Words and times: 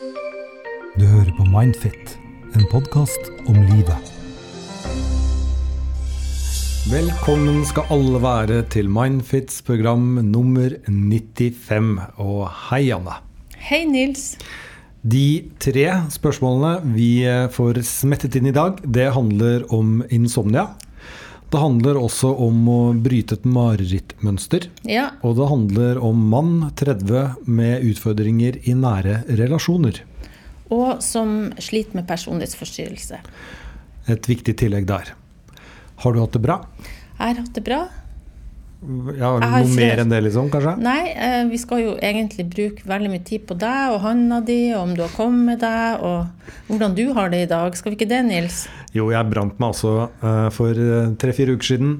Du 0.00 1.02
hører 1.04 1.28
på 1.36 1.44
Mindfit, 1.52 2.14
en 2.56 2.62
podkast 2.72 3.26
om 3.50 3.58
livet. 3.68 4.06
Velkommen 6.88 7.58
skal 7.68 7.92
alle 7.92 8.22
være 8.24 8.62
til 8.72 8.88
Mindfits 8.88 9.60
program 9.66 10.22
nummer 10.24 10.72
95. 10.88 11.90
Og 12.16 12.46
hei, 12.70 12.86
Anne. 12.96 13.18
Hei, 13.60 13.82
Nils. 13.84 14.38
De 15.04 15.50
tre 15.60 15.84
spørsmålene 16.16 16.94
vi 16.96 17.10
får 17.52 17.82
smettet 17.84 18.40
inn 18.40 18.48
i 18.48 18.56
dag, 18.56 18.80
det 18.80 19.10
handler 19.12 19.68
om 19.68 19.98
insomnia. 20.08 20.70
Det 21.50 21.58
handler 21.58 21.98
også 21.98 22.28
om 22.46 22.58
å 22.70 22.78
bryte 23.02 23.34
et 23.34 23.46
marerittmønster. 23.48 24.68
Ja, 24.86 25.08
Og 25.26 25.34
det 25.40 25.48
handler 25.50 25.98
om 25.98 26.20
mann 26.30 26.70
30 26.78 27.48
med 27.50 27.82
utfordringer 27.90 28.60
i 28.70 28.74
nære 28.78 29.24
relasjoner. 29.40 30.02
og 30.70 31.00
som 31.02 31.50
sliter 31.58 31.96
med 31.98 32.06
personlighetsforstyrrelse. 32.06 33.18
Et 34.06 34.22
viktig 34.30 34.54
tillegg 34.56 34.86
der. 34.86 35.08
Har 35.96 36.12
du 36.14 36.20
hatt 36.20 36.32
det 36.32 36.42
bra? 36.44 36.60
Jeg 37.18 37.34
har 37.34 37.40
hatt 37.42 37.54
det 37.58 37.64
bra. 37.66 37.80
Ja, 38.80 39.34
Noe 39.42 39.66
mer 39.76 40.00
enn 40.00 40.08
det, 40.08 40.22
liksom? 40.24 40.48
kanskje? 40.52 40.72
Nei, 40.80 41.10
eh, 41.12 41.42
vi 41.50 41.58
skal 41.60 41.82
jo 41.82 41.90
egentlig 42.00 42.46
bruke 42.48 42.86
veldig 42.88 43.10
mye 43.12 43.24
tid 43.28 43.44
på 43.48 43.56
deg 43.60 43.92
og 43.92 44.00
handa 44.06 44.38
di, 44.40 44.72
og 44.72 44.82
om 44.86 44.94
du 44.96 45.02
har 45.04 45.12
kommet 45.12 45.60
deg, 45.60 46.00
og 46.00 46.54
hvordan 46.70 46.94
du 46.96 47.04
har 47.16 47.28
det 47.32 47.42
i 47.44 47.50
dag. 47.50 47.76
Skal 47.76 47.92
vi 47.92 47.98
ikke 48.00 48.08
det, 48.08 48.22
Nils? 48.30 48.62
Jo, 48.96 49.10
jeg 49.12 49.28
brant 49.30 49.60
meg 49.60 49.68
altså 49.74 50.08
eh, 50.08 50.48
for 50.56 50.72
eh, 50.72 51.12
tre-fire 51.20 51.56
uker 51.58 51.74
siden. 51.74 51.98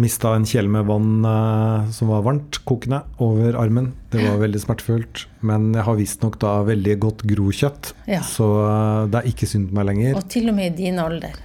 Mista 0.00 0.30
en 0.38 0.44
kjele 0.46 0.70
med 0.70 0.86
vann 0.86 1.24
eh, 1.26 1.90
som 1.94 2.10
var 2.10 2.22
varmt, 2.26 2.58
kokende, 2.66 3.02
over 3.22 3.54
armen. 3.58 3.92
Det 4.10 4.22
var 4.26 4.38
veldig 4.42 4.60
smertefullt. 4.62 5.24
Men 5.46 5.70
jeg 5.74 5.86
har 5.86 5.98
visstnok 5.98 6.40
da 6.42 6.56
veldig 6.66 6.98
godt 7.06 7.22
grokjøtt, 7.30 7.92
Ja. 8.10 8.20
så 8.26 8.50
eh, 8.66 9.06
det 9.14 9.22
er 9.22 9.30
ikke 9.30 9.46
synd 9.50 9.70
på 9.70 9.78
meg 9.78 9.88
lenger. 9.92 10.18
Og 10.18 10.26
til 10.30 10.50
og 10.50 10.58
med 10.58 10.72
i 10.72 10.76
din 10.84 10.98
alder. 11.02 11.38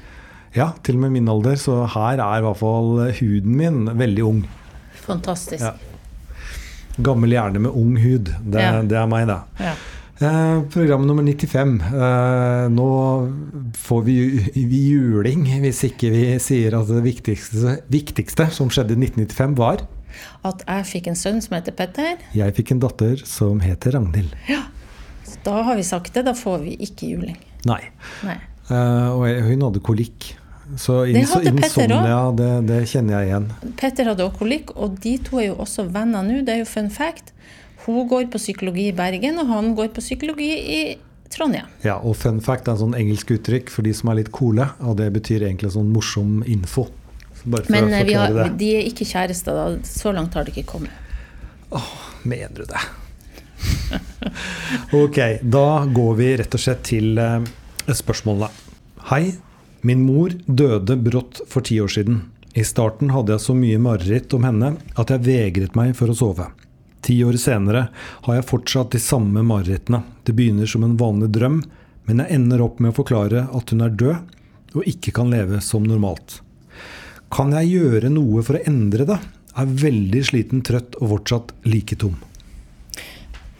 Ja, 0.56 0.70
til 0.84 0.96
og 0.96 1.02
med 1.06 1.12
min 1.18 1.28
alder, 1.32 1.58
så 1.60 1.82
her 1.92 2.22
er 2.24 2.40
i 2.40 2.46
hvert 2.46 2.58
fall 2.62 3.12
huden 3.20 3.58
min 3.60 3.82
veldig 4.00 4.24
ung. 4.24 4.44
Fantastisk. 5.06 5.62
Ja. 5.66 5.74
Gammel 7.04 7.34
hjerne 7.36 7.60
med 7.66 7.76
ung 7.76 7.98
hud. 8.00 8.32
Det, 8.46 8.62
Ja. 8.62 8.82
det 8.82 8.98
er 8.98 9.08
meg, 9.12 9.28
det. 9.28 9.40
Ja. 9.60 9.74
Eh, 10.22 10.62
program 10.72 11.04
nummer 11.06 11.24
95. 11.28 11.82
Eh, 11.84 12.68
nå 12.72 12.86
får 13.76 14.04
vi, 14.06 14.16
vi 14.56 14.80
juling 14.94 15.44
hvis 15.60 15.84
ikke 15.90 16.10
vi 16.14 16.22
sier 16.40 16.78
at 16.80 16.88
det 16.88 17.02
viktigste, 17.04 17.82
viktigste 17.92 18.48
som 18.56 18.70
skjedde 18.72 18.96
i 18.96 19.02
1995, 19.10 19.58
var 19.60 19.84
At 20.48 20.64
jeg 20.64 20.86
fikk 20.88 21.08
en 21.12 21.16
sønn 21.20 21.42
som 21.44 21.58
heter 21.58 21.76
Petter. 21.76 22.16
jeg 22.34 22.56
fikk 22.56 22.72
en 22.72 22.80
datter 22.80 23.18
som 23.28 23.60
heter 23.60 23.92
Ragnhild. 23.98 24.32
Ja. 24.48 24.62
Da 25.44 25.60
har 25.68 25.76
vi 25.76 25.84
sagt 25.84 26.14
det, 26.16 26.24
da 26.26 26.32
får 26.34 26.64
vi 26.64 26.78
ikke 26.80 27.10
juling. 27.12 27.36
Nei. 27.68 27.82
Nei. 28.24 28.38
Eh, 28.72 29.10
og 29.12 29.28
hun 29.50 29.62
hadde 29.68 29.84
kolikk. 29.84 30.32
Så 30.82 31.04
insomnia, 31.06 32.32
det, 32.34 32.50
det 32.70 32.80
kjenner 32.90 33.20
jeg 33.20 33.30
igjen. 33.30 33.48
Petter 33.78 34.10
hadde 34.10 34.26
også 34.26 34.42
kolikk, 34.42 34.74
og 34.76 34.98
de 35.04 35.16
to 35.22 35.40
er 35.42 35.52
jo 35.52 35.60
også 35.62 35.86
venner 35.94 36.26
nå. 36.26 36.42
Det 36.46 36.56
er 36.56 36.64
jo 36.64 36.70
fun 36.70 36.90
fact. 36.94 37.32
Hun 37.86 38.08
går 38.10 38.32
på 38.34 38.42
psykologi 38.42 38.88
i 38.90 38.96
Bergen, 38.98 39.38
og 39.44 39.52
han 39.52 39.76
går 39.78 39.92
på 39.94 40.02
psykologi 40.02 40.50
i 40.50 40.80
Trondheim. 41.30 41.70
Ja, 41.86 42.00
og 42.02 42.18
fun 42.18 42.42
fact 42.42 42.68
er 42.68 42.76
en 42.76 42.82
sånn 42.82 42.98
engelsk 42.98 43.36
uttrykk 43.38 43.70
for 43.74 43.86
de 43.86 43.94
som 43.98 44.10
er 44.10 44.24
litt 44.24 44.34
coole, 44.34 44.72
og 44.82 44.98
det 45.02 45.12
betyr 45.14 45.46
egentlig 45.46 45.74
sånn 45.76 45.94
morsom 45.94 46.40
info. 46.50 46.88
Så 47.38 47.54
bare 47.54 47.68
for 47.68 47.76
Men 47.76 47.92
å 47.94 47.98
eh, 48.00 48.06
vi 48.10 48.18
har, 48.18 48.34
det. 48.34 48.50
de 48.62 48.74
er 48.80 48.90
ikke 48.90 49.06
kjærester, 49.10 49.58
da. 49.58 49.86
Så 49.86 50.14
langt 50.18 50.34
har 50.38 50.48
det 50.48 50.56
ikke 50.56 50.70
kommet. 50.76 51.02
Åh, 51.76 51.94
Mener 52.26 52.58
du 52.58 52.66
det? 52.66 52.82
ok, 55.04 55.18
da 55.46 55.68
går 55.94 56.16
vi 56.18 56.30
rett 56.42 56.58
og 56.58 56.62
slett 56.62 56.82
til 56.90 57.20
eh, 57.22 57.44
spørsmålene. 57.86 58.50
Hei. 59.12 59.36
Min 59.86 60.02
mor 60.02 60.34
døde 60.46 60.96
brått 60.98 61.44
for 61.46 61.62
ti 61.62 61.76
år 61.82 61.92
siden. 61.94 62.22
I 62.58 62.64
starten 62.66 63.12
hadde 63.14 63.36
jeg 63.36 63.44
så 63.44 63.54
mye 63.54 63.78
mareritt 63.78 64.34
om 64.34 64.48
henne 64.48 64.72
at 64.98 65.12
jeg 65.14 65.22
vegret 65.28 65.76
meg 65.78 65.92
for 66.00 66.10
å 66.10 66.16
sove. 66.18 66.48
Ti 67.06 67.20
år 67.22 67.38
senere 67.38 67.84
har 68.26 68.40
jeg 68.40 68.48
fortsatt 68.50 68.96
de 68.96 69.02
samme 69.04 69.44
marerittene. 69.46 70.02
Det 70.26 70.34
begynner 70.34 70.66
som 70.66 70.88
en 70.88 70.98
vanlig 70.98 71.30
drøm, 71.38 71.60
men 72.10 72.24
jeg 72.24 72.34
ender 72.40 72.64
opp 72.66 72.82
med 72.82 72.96
å 72.96 72.98
forklare 72.98 73.46
at 73.46 73.74
hun 73.76 73.86
er 73.86 73.94
død 73.94 74.34
og 74.80 74.90
ikke 74.90 75.14
kan 75.20 75.30
leve 75.30 75.62
som 75.62 75.86
normalt. 75.86 76.40
Kan 77.30 77.54
jeg 77.54 77.76
gjøre 77.76 78.10
noe 78.10 78.42
for 78.48 78.58
å 78.58 78.66
endre 78.66 79.06
det? 79.06 79.20
Er 79.54 79.76
veldig 79.86 80.24
sliten, 80.26 80.66
trøtt 80.66 80.98
og 80.98 81.14
fortsatt 81.14 81.54
like 81.70 82.02
tom. 82.02 82.18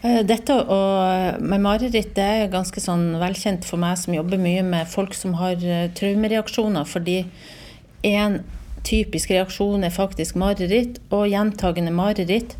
Eh, 0.06 0.22
Dette 0.26 0.54
og 0.62 1.40
med 1.42 1.62
mareritt 1.64 2.12
det 2.16 2.26
er 2.26 2.52
ganske 2.52 2.82
sånn 2.82 3.16
velkjent 3.20 3.66
for 3.66 3.80
meg 3.80 3.96
som 3.98 4.14
jobber 4.14 4.40
mye 4.40 4.62
med 4.66 4.90
folk 4.90 5.16
som 5.16 5.34
har 5.40 5.58
eh, 5.64 5.88
traumereaksjoner, 5.96 6.86
fordi 6.86 7.22
en 8.06 8.40
typisk 8.86 9.32
reaksjon 9.34 9.86
er 9.86 9.94
faktisk 9.94 10.38
mareritt 10.38 11.00
og 11.10 11.26
gjentagende 11.32 11.94
mareritt. 11.94 12.54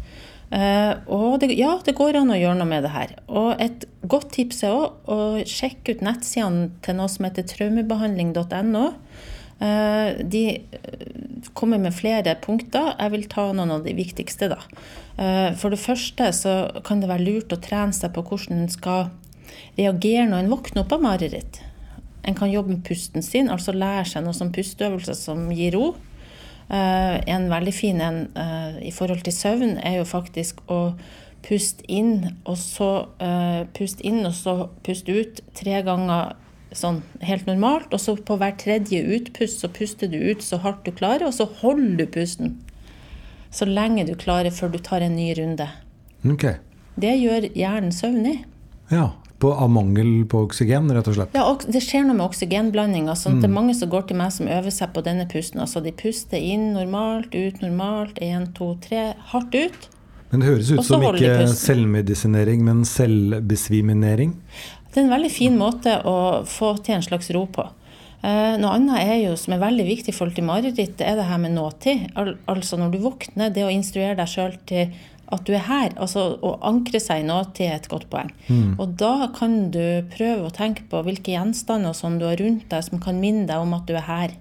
Eh, 0.50 0.92
og 1.12 1.40
det, 1.42 1.52
ja, 1.58 1.76
det 1.86 1.96
går 1.98 2.18
an 2.20 2.34
å 2.34 2.38
gjøre 2.38 2.58
noe 2.58 2.70
med 2.70 2.86
det 2.86 2.94
her. 2.94 3.14
Og 3.28 3.62
et 3.62 3.86
godt 4.06 4.32
tips 4.34 4.64
er 4.66 4.74
òg 4.74 5.10
å 5.10 5.20
sjekke 5.46 5.96
ut 5.96 6.04
nettsidene 6.06 6.70
til 6.86 6.98
noe 6.98 7.10
som 7.12 7.28
heter 7.28 7.46
traumebehandling.no. 7.52 8.86
Eh, 9.62 10.24
De 10.34 10.44
kommer 11.56 11.80
med 11.80 11.94
flere 11.96 12.36
punkter. 12.42 12.92
Jeg 12.98 13.12
vil 13.14 13.26
ta 13.32 13.48
noen 13.52 13.72
av 13.78 13.84
de 13.86 13.94
viktigste. 13.96 14.50
da. 14.52 14.58
Eh, 15.18 15.54
For 15.56 15.70
det 15.72 15.80
første 15.80 16.30
så 16.32 16.82
kan 16.84 17.00
det 17.00 17.08
være 17.10 17.24
lurt 17.24 17.54
å 17.54 17.60
trene 17.60 17.96
seg 17.96 18.12
på 18.14 18.24
hvordan 18.26 18.62
en 18.62 18.68
skal 18.72 19.10
reagere 19.78 20.28
når 20.28 20.44
en 20.44 20.52
våkner 20.52 20.84
opp 20.84 20.92
av 20.92 21.02
mareritt. 21.02 21.60
En 22.24 22.34
kan 22.34 22.50
jobbe 22.50 22.74
med 22.74 22.84
pusten 22.84 23.22
sin, 23.22 23.48
altså 23.48 23.72
lære 23.72 24.04
seg 24.06 24.24
noe 24.24 24.34
som 24.34 24.52
pusteøvelser 24.52 25.14
som 25.14 25.50
gir 25.52 25.72
ro. 25.76 25.94
Eh, 26.70 27.20
En 27.26 27.48
veldig 27.50 27.74
fin 27.74 28.00
en 28.00 28.28
eh, 28.34 28.88
i 28.88 28.90
forhold 28.90 29.22
til 29.22 29.32
søvn 29.32 29.78
er 29.78 29.98
jo 29.98 30.04
faktisk 30.04 30.60
å 30.68 30.94
puste 31.46 31.84
inn, 31.88 32.38
og 32.44 32.56
så 32.58 33.06
puste 33.72 34.02
inn, 34.02 34.26
og 34.26 34.32
så 34.34 34.68
puste 34.82 35.12
ut 35.12 35.40
tre 35.54 35.82
ganger 35.86 36.34
sånn 36.74 37.02
helt 37.26 37.46
normalt. 37.46 37.92
Og 37.94 38.02
så 38.02 38.16
på 38.16 38.38
hver 38.40 38.56
tredje 38.60 39.02
utpust 39.18 39.62
så 39.62 39.70
puster 39.72 40.10
du 40.10 40.18
ut 40.18 40.42
så 40.42 40.60
hardt 40.64 40.86
du 40.86 40.92
klarer, 40.94 41.28
og 41.28 41.36
så 41.36 41.48
holder 41.62 42.02
du 42.02 42.06
pusten 42.18 42.56
så 43.56 43.64
lenge 43.68 44.04
du 44.04 44.14
klarer 44.18 44.52
før 44.52 44.74
du 44.74 44.80
tar 44.82 45.04
en 45.04 45.16
ny 45.16 45.30
runde. 45.38 45.68
Okay. 46.26 46.58
Det 47.00 47.14
gjør 47.16 47.48
hjernen 47.56 47.94
søvnig. 47.94 48.34
Ja, 48.90 49.10
på, 49.40 49.52
av 49.52 49.70
mangel 49.72 50.24
på 50.28 50.42
oksygen, 50.46 50.88
rett 50.92 51.08
og 51.10 51.16
slett. 51.18 51.36
Ja, 51.36 51.46
det 51.68 51.82
skjer 51.84 52.06
noe 52.06 52.18
med 52.18 52.26
oksygenblandinga. 52.28 53.16
Sånn 53.18 53.40
det 53.42 53.50
er 53.50 53.56
mange 53.56 53.76
som 53.76 53.90
går 53.92 54.08
til 54.08 54.20
meg 54.20 54.32
som 54.36 54.48
øver 54.50 54.72
seg 54.74 54.94
på 54.96 55.04
denne 55.06 55.26
pusten. 55.30 55.60
Altså 55.64 55.82
de 55.84 55.92
puster 55.96 56.40
inn 56.40 56.72
normalt, 56.76 57.36
ut 57.36 57.60
normalt, 57.64 58.20
én, 58.24 58.48
to, 58.56 58.74
tre, 58.84 59.10
hardt 59.32 59.56
ut. 59.56 59.90
Men 60.32 60.42
det 60.42 60.48
høres 60.48 60.70
ut 60.72 60.82
som 60.88 61.04
ikke 61.06 61.46
selvmedisinering, 61.52 62.64
men 62.66 62.82
selvbesviminering. 62.88 64.34
Det 64.96 65.02
er 65.02 65.10
en 65.10 65.12
veldig 65.12 65.28
fin 65.28 65.56
måte 65.60 65.98
å 66.08 66.18
få 66.48 66.70
til 66.80 66.94
en 66.96 67.02
slags 67.04 67.28
ro 67.36 67.42
på. 67.52 67.66
Eh, 68.24 68.54
noe 68.56 68.70
annet 68.78 69.02
er 69.02 69.18
jo, 69.26 69.34
som 69.36 69.52
er 69.52 69.60
veldig 69.60 69.84
viktig 69.84 70.08
i 70.08 70.16
forhold 70.16 70.38
til 70.38 70.46
mareritt, 70.48 70.94
det 70.96 71.04
er 71.04 71.18
det 71.18 71.26
her 71.28 71.42
med 71.42 71.52
nåtid. 71.52 72.06
Al 72.16 72.30
altså 72.48 72.78
når 72.80 72.94
du 72.94 73.02
våkner, 73.04 73.52
det 73.52 73.66
å 73.66 73.74
instruere 73.74 74.16
deg 74.16 74.32
sjøl 74.32 74.56
til 74.70 74.94
at 75.36 75.44
du 75.44 75.52
er 75.52 75.66
her. 75.66 75.92
Altså 76.00 76.24
å 76.40 76.54
ankre 76.64 77.02
seg 77.02 77.20
i 77.20 77.28
nåtid 77.28 77.66
er 77.66 77.76
et 77.76 77.90
godt 77.92 78.08
poeng. 78.08 78.32
Og 78.80 78.96
da 78.96 79.28
kan 79.36 79.68
du 79.74 79.84
prøve 80.14 80.48
å 80.48 80.54
tenke 80.54 80.86
på 80.88 81.04
hvilke 81.04 81.34
gjenstander 81.34 81.92
som 81.98 82.16
du 82.16 82.24
har 82.30 82.40
rundt 82.40 82.64
deg 82.72 82.88
som 82.88 83.02
kan 83.02 83.20
minne 83.20 83.44
deg 83.50 83.60
om 83.60 83.76
at 83.76 83.84
du 83.84 83.92
er 84.00 84.08
her. 84.08 84.34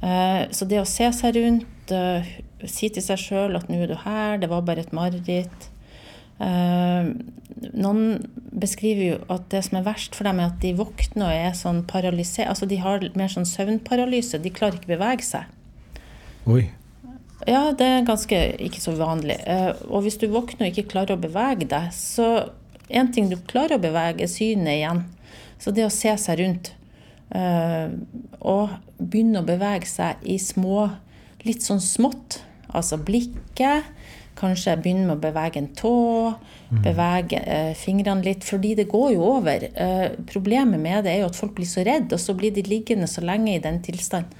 Eh, 0.00 0.40
så 0.48 0.64
det 0.64 0.80
å 0.80 0.88
se 0.88 1.12
seg 1.12 1.36
rundt, 1.36 1.92
uh, 1.92 2.24
si 2.64 2.88
til 2.88 3.04
seg 3.04 3.20
sjøl 3.20 3.60
at 3.60 3.68
nå 3.68 3.82
er 3.84 3.92
du 3.92 3.98
her, 4.00 4.40
det 4.40 4.48
var 4.48 4.64
bare 4.64 4.80
et 4.80 4.96
mareritt. 4.96 5.68
Eh, 6.42 7.10
noen 7.74 8.06
beskriver 8.54 9.04
jo 9.04 9.18
at 9.32 9.46
det 9.52 9.64
som 9.66 9.78
er 9.78 9.86
verst 9.86 10.16
for 10.16 10.26
dem, 10.28 10.40
er 10.40 10.52
at 10.52 10.62
de 10.62 10.74
våkner 10.78 11.28
og 11.28 11.42
er 11.48 11.58
sånn 11.58 11.82
paralysert. 11.90 12.50
Altså 12.52 12.68
de 12.70 12.80
har 12.82 13.04
mer 13.18 13.32
sånn 13.32 13.48
søvnparalyse. 13.48 14.42
De 14.42 14.52
klarer 14.54 14.80
ikke 14.80 14.94
bevege 14.96 15.26
seg. 15.26 15.50
Oi. 16.50 16.66
Ja, 17.48 17.72
det 17.76 17.86
er 17.86 18.06
ganske 18.08 18.38
ikke 18.62 18.80
så 18.80 18.94
vanlig. 18.96 19.36
Eh, 19.48 19.72
og 19.90 20.04
hvis 20.04 20.18
du 20.20 20.28
våkner 20.32 20.68
og 20.68 20.72
ikke 20.72 20.90
klarer 20.94 21.16
å 21.16 21.20
bevege 21.20 21.68
deg, 21.68 21.90
så 21.96 22.48
en 22.88 23.10
ting 23.12 23.28
du 23.30 23.36
klarer 23.48 23.76
å 23.76 23.82
bevege, 23.82 24.24
er 24.24 24.32
synet 24.32 24.78
igjen. 24.78 25.04
Så 25.60 25.72
det 25.74 25.86
å 25.86 25.92
se 25.92 26.12
seg 26.20 26.40
rundt 26.40 26.72
eh, 27.36 27.92
og 28.40 28.74
begynne 28.98 29.42
å 29.42 29.48
bevege 29.48 29.88
seg 29.88 30.20
i 30.28 30.38
små, 30.40 30.88
litt 31.44 31.64
sånn 31.64 31.82
smått, 31.84 32.40
altså 32.68 32.98
blikket, 33.00 33.88
kanskje 34.44 34.76
begynne 34.78 35.08
med 35.08 35.16
å 35.16 35.22
bevege 35.24 35.60
en 35.60 35.70
tå, 35.76 35.94
bevege 36.84 37.40
eh, 37.40 37.72
fingrene 37.78 38.24
litt, 38.26 38.44
fordi 38.46 38.74
det 38.78 38.88
går 38.90 39.14
jo 39.16 39.24
over. 39.38 39.66
Eh, 39.72 40.18
problemet 40.30 40.80
med 40.80 41.04
det 41.06 41.14
er 41.14 41.24
jo 41.24 41.30
at 41.32 41.38
folk 41.38 41.56
blir 41.56 41.70
så 41.70 41.84
redde, 41.86 42.16
og 42.16 42.22
så 42.22 42.36
blir 42.38 42.54
de 42.54 42.66
liggende 42.68 43.08
så 43.10 43.24
lenge 43.24 43.56
i 43.56 43.62
den 43.64 43.80
tilstanden. 43.84 44.30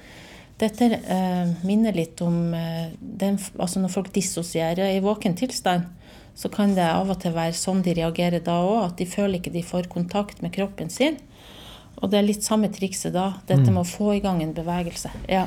Dette 0.55 0.87
eh, 0.87 1.49
minner 1.67 1.95
litt 1.95 2.21
om 2.23 2.53
eh, 2.55 2.93
den, 2.99 3.35
altså 3.59 3.81
når 3.83 3.91
folk 3.91 4.13
dissosierer 4.15 4.93
i 4.93 5.03
våken 5.03 5.35
tilstand. 5.35 5.91
så 6.35 6.49
kan 6.51 6.73
det 6.75 6.83
av 6.83 7.09
og 7.09 7.19
til 7.23 7.31
være 7.31 7.55
sånn 7.55 7.81
de 7.83 7.93
reagerer 7.95 8.41
da 8.43 8.57
òg, 8.59 8.79
at 8.89 8.97
de 8.99 9.05
føler 9.07 9.39
ikke 9.39 9.53
de 9.53 9.63
får 9.63 9.87
kontakt 9.87 10.41
med 10.43 10.51
kroppen 10.55 10.89
sin. 10.89 11.15
Og 12.01 12.11
det 12.11 12.19
er 12.19 12.27
litt 12.27 12.43
samme 12.43 12.67
trikset 12.71 13.13
da. 13.15 13.37
Dette 13.47 13.71
med 13.71 13.85
å 13.85 13.87
få 13.87 14.17
i 14.17 14.23
gang 14.23 14.41
en 14.43 14.51
bevegelse. 14.55 15.13
Ja. 15.31 15.45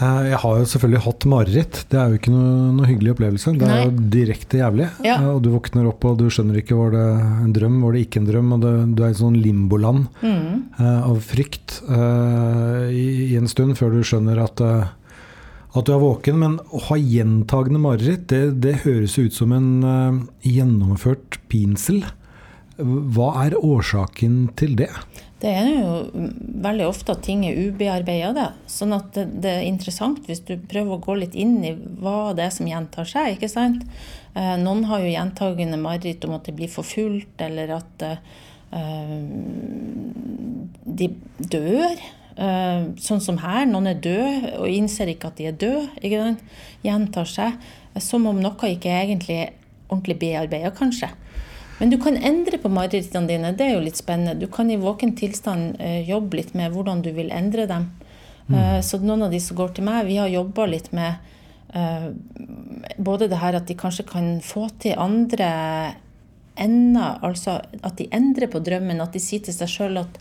Eh, 0.00 0.28
Jeg 0.30 0.38
har 0.38 0.58
jo 0.60 0.66
selvfølgelig 0.70 1.00
hatt 1.04 1.24
mareritt. 1.26 1.78
Det 1.90 1.98
er 1.98 2.12
jo 2.12 2.18
ikke 2.20 2.30
noe, 2.30 2.72
noe 2.76 2.86
hyggelig 2.86 3.14
opplevelse. 3.16 3.54
Det 3.58 3.66
er 3.68 3.80
jo 3.88 3.94
direkte 4.14 4.60
jævlig. 4.60 4.86
Ja. 5.04 5.16
Eh, 5.18 5.30
Og 5.34 5.40
du 5.42 5.48
våkner 5.50 5.88
opp 5.90 6.04
og 6.06 6.18
du 6.20 6.28
skjønner 6.30 6.60
ikke 6.60 6.76
var 6.78 6.92
det 6.94 7.06
en 7.46 7.52
drøm, 7.56 7.80
var 7.82 7.92
det 7.96 8.04
ikke 8.06 8.20
en 8.22 8.28
drøm. 8.30 8.52
Og 8.54 8.60
det, 8.62 8.74
du 8.94 9.02
er 9.02 9.10
i 9.10 9.18
sånn 9.18 9.40
limboland 9.42 10.06
Mm. 10.22 10.62
eh, 10.78 11.02
av 11.08 11.18
frykt 11.20 11.80
i, 11.88 13.32
i 13.32 13.36
en 13.36 13.48
stund 13.50 13.74
før 13.78 13.90
du 13.96 14.02
skjønner 14.06 14.38
at, 14.44 14.60
at 14.62 15.84
du 15.84 15.92
er 15.92 15.98
våken. 16.02 16.38
Men 16.38 16.58
å 16.70 16.80
ha 16.88 16.96
gjentagende 16.96 17.80
mareritt, 17.82 18.28
det, 18.30 18.60
det 18.62 18.76
høres 18.84 19.18
ut 19.18 19.32
som 19.34 19.52
en 19.52 20.28
gjennomført 20.46 21.38
pinsel. 21.50 22.04
Hva 22.78 23.32
er 23.46 23.56
årsaken 23.58 24.52
til 24.54 24.76
det? 24.78 24.90
Det 25.38 25.50
er 25.54 25.68
jo 25.70 26.22
veldig 26.64 26.86
ofte 26.88 27.14
at 27.14 27.22
ting 27.22 27.44
er 27.46 27.58
ubearbeida. 27.68 28.48
Sånn 28.70 28.94
at 28.96 29.12
det, 29.14 29.28
det 29.44 29.52
er 29.60 29.68
interessant 29.68 30.24
hvis 30.26 30.42
du 30.48 30.56
prøver 30.58 30.96
å 30.96 31.02
gå 31.04 31.14
litt 31.20 31.36
inn 31.38 31.60
i 31.62 31.76
hva 31.76 32.32
det 32.34 32.48
er 32.48 32.54
som 32.56 32.66
gjentar 32.66 33.06
seg. 33.06 33.36
ikke 33.36 33.50
sant? 33.52 33.84
Eh, 34.34 34.56
noen 34.58 34.84
har 34.90 35.04
jo 35.04 35.12
gjentagende 35.12 35.78
mareritt 35.78 36.26
om 36.26 36.34
at 36.34 36.48
de 36.48 36.56
blir 36.58 36.70
forfulgt, 36.72 37.38
eller 37.44 37.70
at 37.78 38.04
eh, 38.08 38.16
de 40.98 41.10
dør. 41.38 42.02
Eh, 42.38 42.82
sånn 43.02 43.22
som 43.22 43.38
her, 43.42 43.62
noen 43.70 43.92
er 43.92 44.02
døde 44.02 44.56
og 44.58 44.66
innser 44.70 45.14
ikke 45.14 45.30
at 45.30 45.38
de 45.38 45.48
er 45.52 45.58
døde. 45.58 45.86
ikke 46.02 46.24
sant? 46.24 46.42
Gjentar 46.82 47.30
seg. 47.30 47.70
Som 48.02 48.26
om 48.30 48.42
noe 48.42 48.74
ikke 48.74 48.90
er 48.90 49.06
egentlig 49.06 49.40
ordentlig 49.88 50.18
bearbeida, 50.20 50.74
kanskje. 50.74 51.08
Men 51.78 51.90
du 51.92 51.98
kan 52.02 52.16
endre 52.16 52.58
på 52.58 52.70
marerittene 52.72 53.30
dine. 53.30 53.54
Det 53.54 53.66
er 53.66 53.76
jo 53.76 53.84
litt 53.84 54.00
spennende. 54.00 54.38
Du 54.38 54.50
kan 54.50 54.70
i 54.70 54.78
våken 54.80 55.14
tilstand 55.18 55.78
eh, 55.78 56.02
jobbe 56.08 56.40
litt 56.40 56.54
med 56.58 56.74
hvordan 56.74 57.02
du 57.06 57.12
vil 57.14 57.30
endre 57.34 57.68
dem. 57.70 57.90
Mm. 58.48 58.80
så 58.80 58.96
noen 58.96 59.26
av 59.26 59.32
de 59.34 59.38
som 59.44 59.58
går 59.58 59.74
til 59.76 59.84
meg, 59.84 60.06
vi 60.08 60.14
har 60.16 60.30
jobba 60.32 60.64
litt 60.72 60.86
med 60.96 61.18
eh, 61.76 62.06
både 62.96 63.26
det 63.28 63.40
her 63.42 63.58
at 63.58 63.66
de 63.68 63.76
kanskje 63.76 64.06
kan 64.08 64.38
få 64.40 64.70
til 64.80 64.96
andre 64.96 65.50
ender, 66.58 67.18
altså 67.22 67.58
at 67.60 67.98
de 67.98 68.08
endrer 68.14 68.50
på 68.50 68.62
drømmen. 68.64 69.02
At 69.04 69.14
de 69.14 69.22
sier 69.22 69.44
til 69.44 69.54
seg 69.54 69.70
sjøl 69.70 70.00
at 70.00 70.16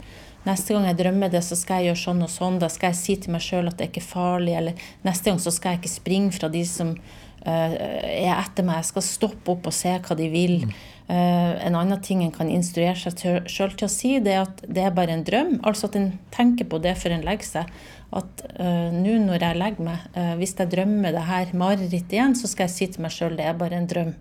neste 0.48 0.76
gang 0.76 0.88
jeg 0.90 1.00
drømmer 1.02 1.32
det, 1.34 1.44
så 1.44 1.58
skal 1.60 1.82
jeg 1.82 1.92
gjøre 1.92 2.04
sånn 2.04 2.26
og 2.28 2.34
sånn. 2.34 2.60
Da 2.62 2.70
skal 2.72 2.94
jeg 2.94 3.02
si 3.02 3.16
til 3.24 3.36
meg 3.36 3.46
sjøl 3.46 3.70
at 3.70 3.80
det 3.80 3.88
er 3.88 3.94
ikke 3.94 4.06
farlig. 4.10 4.58
Eller 4.60 4.92
neste 5.08 5.32
gang 5.32 5.42
så 5.44 5.54
skal 5.54 5.76
jeg 5.76 5.84
ikke 5.84 5.96
springe 5.96 6.36
fra 6.36 6.52
de 6.54 6.64
som 6.68 6.94
uh, 6.94 7.48
er 7.48 8.36
etter 8.36 8.68
meg. 8.68 8.84
Jeg 8.84 8.92
skal 8.92 9.08
stoppe 9.08 9.56
opp 9.56 9.72
og 9.72 9.76
se 9.76 9.96
hva 9.98 10.20
de 10.20 10.30
vil. 10.34 10.60
Eh, 10.68 10.86
en 11.08 11.76
annen 11.80 12.02
ting 12.04 12.20
en 12.24 12.34
kan 12.36 12.50
instruere 12.52 12.98
seg 13.00 13.48
sjøl 13.48 13.76
til 13.80 13.88
å 13.88 13.92
si, 13.92 14.10
det 14.20 14.34
er 14.34 14.42
at 14.42 14.64
det 14.68 14.82
er 14.84 14.96
bare 14.96 15.14
en 15.16 15.24
drøm. 15.28 15.54
Altså 15.68 15.88
at 15.88 15.96
en 15.96 16.10
tenker 16.36 16.68
på 16.68 16.82
det 16.84 16.98
før 17.00 17.16
en 17.16 17.24
legger 17.24 17.48
seg. 17.48 17.78
At 18.18 18.44
eh, 18.56 18.90
nå 18.96 19.18
når 19.24 19.46
jeg 19.46 19.60
legger 19.60 19.88
meg, 19.88 20.04
eh, 20.20 20.34
hvis 20.40 20.56
jeg 20.60 20.72
drømmer 20.72 21.16
det 21.16 21.24
her 21.28 21.54
marerittet 21.60 22.18
igjen, 22.18 22.36
så 22.40 22.52
skal 22.52 22.68
jeg 22.68 22.76
si 22.76 22.90
til 22.92 23.06
meg 23.06 23.16
sjøl 23.16 23.40
det 23.40 23.48
er 23.48 23.56
bare 23.60 23.80
en 23.80 23.88
drøm. 23.88 24.12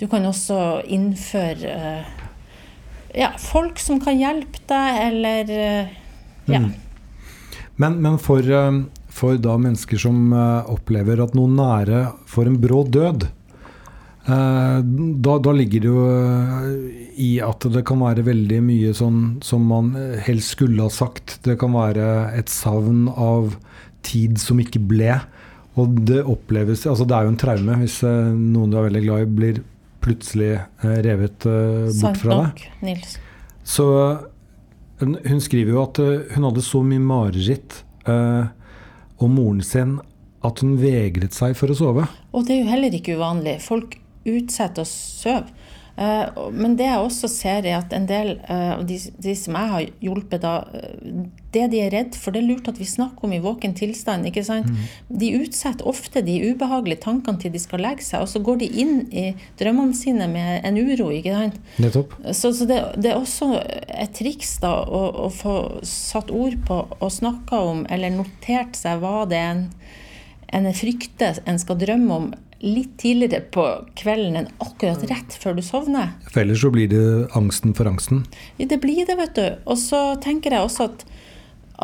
Du 0.00 0.06
kan 0.12 0.24
også 0.28 0.82
innføre 0.92 1.76
eh, 1.76 2.10
ja, 3.16 3.30
folk 3.40 3.80
som 3.80 4.00
kan 4.00 4.16
hjelpe 4.20 4.60
deg, 4.68 4.98
eller 5.10 5.52
ja. 5.52 6.58
ja. 6.58 6.64
Men, 7.76 8.00
men 8.02 8.18
for, 8.18 8.44
eh, 8.44 8.82
for 9.12 9.40
da 9.40 9.56
mennesker 9.60 10.00
som 10.00 10.32
eh, 10.32 10.70
opplever 10.72 11.20
at 11.24 11.36
noen 11.36 11.56
nære 11.58 12.04
får 12.28 12.50
en 12.50 12.60
brå 12.60 12.82
død, 12.92 13.28
eh, 13.28 13.32
da, 14.26 15.36
da 15.38 15.52
ligger 15.54 15.84
det 15.84 15.90
jo 15.90 16.04
eh, 16.10 16.70
i 17.22 17.30
at 17.44 17.62
det 17.70 17.84
kan 17.86 18.00
være 18.02 18.24
veldig 18.26 18.58
mye 18.66 18.94
sånn 18.96 19.20
som 19.46 19.66
man 19.70 19.92
eh, 19.98 20.16
helst 20.26 20.56
skulle 20.56 20.82
ha 20.82 20.90
sagt. 20.90 21.38
Det 21.46 21.54
kan 21.60 21.76
være 21.76 22.32
et 22.34 22.50
savn 22.50 23.06
av 23.12 23.54
tid 24.06 24.40
som 24.42 24.58
ikke 24.62 24.82
ble. 24.82 25.14
Og 25.76 25.98
det 26.08 26.22
oppleves 26.24 26.86
Altså, 26.88 27.04
det 27.04 27.14
er 27.16 27.26
jo 27.26 27.34
en 27.34 27.40
traume 27.40 27.78
hvis 27.82 28.00
eh, 28.06 28.32
noen 28.34 28.72
du 28.72 28.78
er 28.80 28.88
veldig 28.88 29.04
glad 29.04 29.26
i, 29.26 29.30
blir 29.38 29.62
plutselig 30.02 30.54
eh, 30.56 30.98
revet 31.06 31.46
eh, 31.50 31.92
bort 32.00 32.22
fra 32.22 32.40
deg. 32.46 32.64
Nils. 32.86 33.16
Så 33.66 33.86
hun 35.02 35.40
skriver 35.44 35.74
jo 35.74 35.82
at 35.82 36.00
eh, 36.02 36.34
hun 36.34 36.48
hadde 36.48 36.64
så 36.64 36.80
mye 36.86 37.02
mareritt 37.02 37.82
eh, 38.08 38.48
om 39.22 39.36
moren 39.36 39.62
sin 39.64 39.98
at 40.46 40.62
hun 40.62 40.76
vegret 40.80 41.34
seg 41.36 41.56
for 41.58 41.72
å 41.72 41.76
sove. 41.76 42.08
Og 42.32 42.46
det 42.46 42.56
er 42.56 42.60
jo 42.62 42.70
heller 42.70 42.96
ikke 42.96 43.16
uvanlig. 43.18 43.58
Folk 43.64 43.96
utsetter 44.26 44.84
å 44.84 44.90
sove. 44.90 45.54
Eh, 45.96 46.48
men 46.52 46.76
det 46.76 46.90
jeg 46.90 47.00
også 47.00 47.28
ser, 47.32 47.64
er 47.64 47.78
at 47.78 47.92
en 47.96 48.06
del 48.08 48.34
eh, 48.44 48.72
av 48.74 48.84
de, 48.88 48.98
de 49.00 49.34
som 49.38 49.56
jeg 49.56 49.72
har 49.72 49.84
hjulpet, 50.04 50.42
da, 50.42 50.58
eh, 50.76 51.22
det 51.56 51.62
de 51.72 51.80
er 51.80 51.94
redd 51.94 52.18
for, 52.20 52.34
det 52.34 52.42
er 52.42 52.48
lurt 52.50 52.68
at 52.68 52.76
vi 52.76 52.88
snakker 52.88 53.24
om 53.24 53.32
i 53.32 53.40
våken 53.40 53.72
tilstand. 53.78 54.28
ikke 54.28 54.44
sant? 54.44 54.68
De 55.08 55.30
utsetter 55.38 55.88
ofte 55.88 56.20
de 56.26 56.36
ubehagelige 56.50 57.00
tankene 57.06 57.40
til 57.40 57.54
de 57.54 57.62
skal 57.62 57.80
legge 57.80 58.04
seg, 58.04 58.26
og 58.26 58.28
så 58.28 58.42
går 58.44 58.60
de 58.60 58.68
inn 58.82 58.98
i 59.08 59.30
drømmene 59.56 59.96
sine 59.96 60.28
med 60.28 60.66
en 60.68 60.76
uro. 60.76 61.08
ikke 61.16 61.32
sant? 61.32 61.56
Nettopp. 61.80 62.12
Så, 62.28 62.52
så 62.52 62.68
det, 62.68 62.82
det 63.00 63.14
er 63.14 63.22
også 63.22 63.54
et 63.56 64.12
triks 64.18 64.58
da, 64.60 64.74
å, 64.84 65.06
å 65.24 65.32
få 65.32 65.56
satt 65.86 66.28
ord 66.34 66.60
på 66.68 66.82
og 66.92 67.08
snakka 67.12 67.62
om, 67.72 67.86
eller 67.88 68.12
notert 68.12 68.76
seg 68.76 69.00
hva 69.00 69.24
det 69.30 69.40
er 69.40 69.54
en, 69.54 69.68
en 70.52 70.68
frykter 70.76 71.40
en 71.48 71.56
skal 71.62 71.80
drømme 71.80 72.20
om 72.20 72.34
litt 72.64 72.96
tidligere 72.98 73.42
på 73.52 73.64
kvelden 73.98 74.38
enn 74.40 74.48
akkurat 74.64 75.02
rett 75.10 75.36
før 75.36 75.58
du 75.58 75.62
sovner. 75.64 76.14
For 76.30 76.42
ellers 76.42 76.62
så 76.64 76.72
blir 76.72 76.88
det 76.88 77.04
angsten 77.36 77.74
for 77.76 77.88
angsten. 77.90 78.24
Det 78.56 78.80
blir 78.80 79.04
det, 79.06 79.16
vet 79.18 79.36
du. 79.36 79.46
Og 79.68 79.78
så 79.80 80.00
tenker 80.24 80.56
jeg 80.56 80.64
også 80.64 80.88
at, 80.88 81.04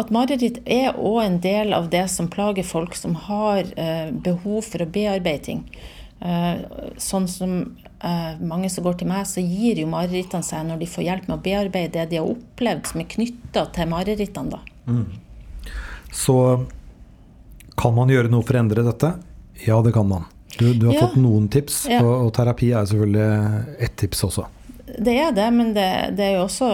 at 0.00 0.12
mareritt 0.14 0.62
er 0.64 0.96
òg 0.96 1.20
en 1.26 1.40
del 1.44 1.76
av 1.76 1.90
det 1.92 2.06
som 2.12 2.30
plager 2.32 2.66
folk 2.66 2.96
som 2.96 3.18
har 3.28 3.68
eh, 3.76 4.08
behov 4.12 4.64
for 4.70 4.84
å 4.84 4.88
bearbeide 4.88 5.44
ting. 5.50 5.64
Eh, 6.24 6.64
sånn 7.02 7.28
som 7.28 7.56
eh, 8.00 8.34
mange 8.40 8.70
som 8.72 8.86
går 8.86 9.00
til 9.00 9.12
meg, 9.12 9.26
så 9.28 9.44
gir 9.44 9.82
jo 9.82 9.90
marerittene 9.92 10.46
seg 10.46 10.68
når 10.68 10.80
de 10.80 10.90
får 10.90 11.08
hjelp 11.08 11.28
med 11.28 11.36
å 11.36 11.42
bearbeide 11.44 11.98
det 11.98 12.14
de 12.14 12.22
har 12.22 12.32
opplevd 12.32 12.94
som 12.94 13.04
er 13.04 13.10
knytta 13.12 13.66
til 13.76 13.92
marerittene. 13.92 14.56
da. 14.56 14.94
Så 16.12 16.36
kan 17.76 17.94
man 17.96 18.12
gjøre 18.12 18.30
noe 18.32 18.44
for 18.44 18.56
å 18.56 18.62
endre 18.64 18.84
dette? 18.86 19.16
Ja, 19.66 19.80
det 19.84 19.92
kan 19.94 20.08
man. 20.08 20.28
Du, 20.58 20.72
du 20.74 20.86
har 20.90 20.94
Ja. 20.94 21.06
fått 21.06 21.16
noen 21.16 21.48
tips, 21.48 21.86
og, 22.00 22.10
og 22.26 22.32
terapi 22.36 22.72
er 22.76 22.84
selvfølgelig 22.88 23.80
ett 23.86 23.96
tips 23.96 24.24
også. 24.28 24.46
Det 24.98 25.14
er 25.16 25.30
det, 25.32 25.46
men 25.56 25.70
det, 25.72 25.86
det 26.18 26.24
er 26.26 26.34
jo 26.36 26.42
også 26.44 26.66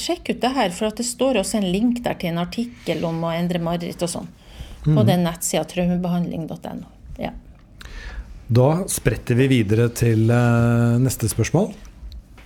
Sjekk 0.00 0.32
ut 0.32 0.40
det 0.42 0.50
her, 0.56 0.70
for 0.74 0.90
det 0.90 1.04
står 1.06 1.36
også 1.38 1.60
en 1.60 1.68
link 1.70 2.00
der 2.02 2.16
til 2.18 2.32
en 2.32 2.40
artikkel 2.42 3.04
om 3.06 3.20
å 3.22 3.30
endre 3.36 3.60
mareritt 3.62 4.02
og 4.02 4.10
sånn. 4.10 4.26
På 4.84 5.04
den 5.06 5.22
nettsida 5.24 5.62
traumebehandling.no. 5.70 6.88
Ja. 7.22 7.30
Da 8.48 8.68
spretter 8.90 9.38
vi 9.38 9.46
videre 9.48 9.86
til 9.96 10.26
uh, 10.28 10.98
neste 11.00 11.28
spørsmål. 11.30 11.70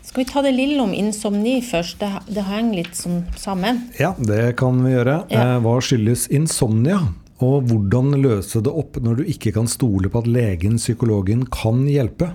Skal 0.07 0.23
vi 0.23 0.29
ta 0.31 0.43
det 0.45 0.53
lille 0.55 0.81
om 0.85 0.93
insomni 0.95 1.57
først? 1.65 1.99
Det, 2.01 2.11
det 2.37 2.45
henger 2.47 2.79
litt 2.83 2.95
sånn 2.97 3.25
sammen. 3.37 3.83
Ja, 3.99 4.13
det 4.19 4.53
kan 4.61 4.79
vi 4.85 4.95
gjøre. 4.95 5.17
Ja. 5.33 5.43
Eh, 5.57 5.59
Hva 5.65 5.75
skyldes 5.85 6.29
insomnia? 6.33 7.01
Og 7.45 7.69
hvordan 7.71 8.17
løse 8.19 8.63
det 8.65 8.73
opp 8.73 8.99
når 9.03 9.21
du 9.21 9.31
ikke 9.31 9.53
kan 9.55 9.71
stole 9.71 10.11
på 10.11 10.25
at 10.25 10.31
legen, 10.31 10.79
psykologen, 10.81 11.47
kan 11.55 11.85
hjelpe? 11.87 12.33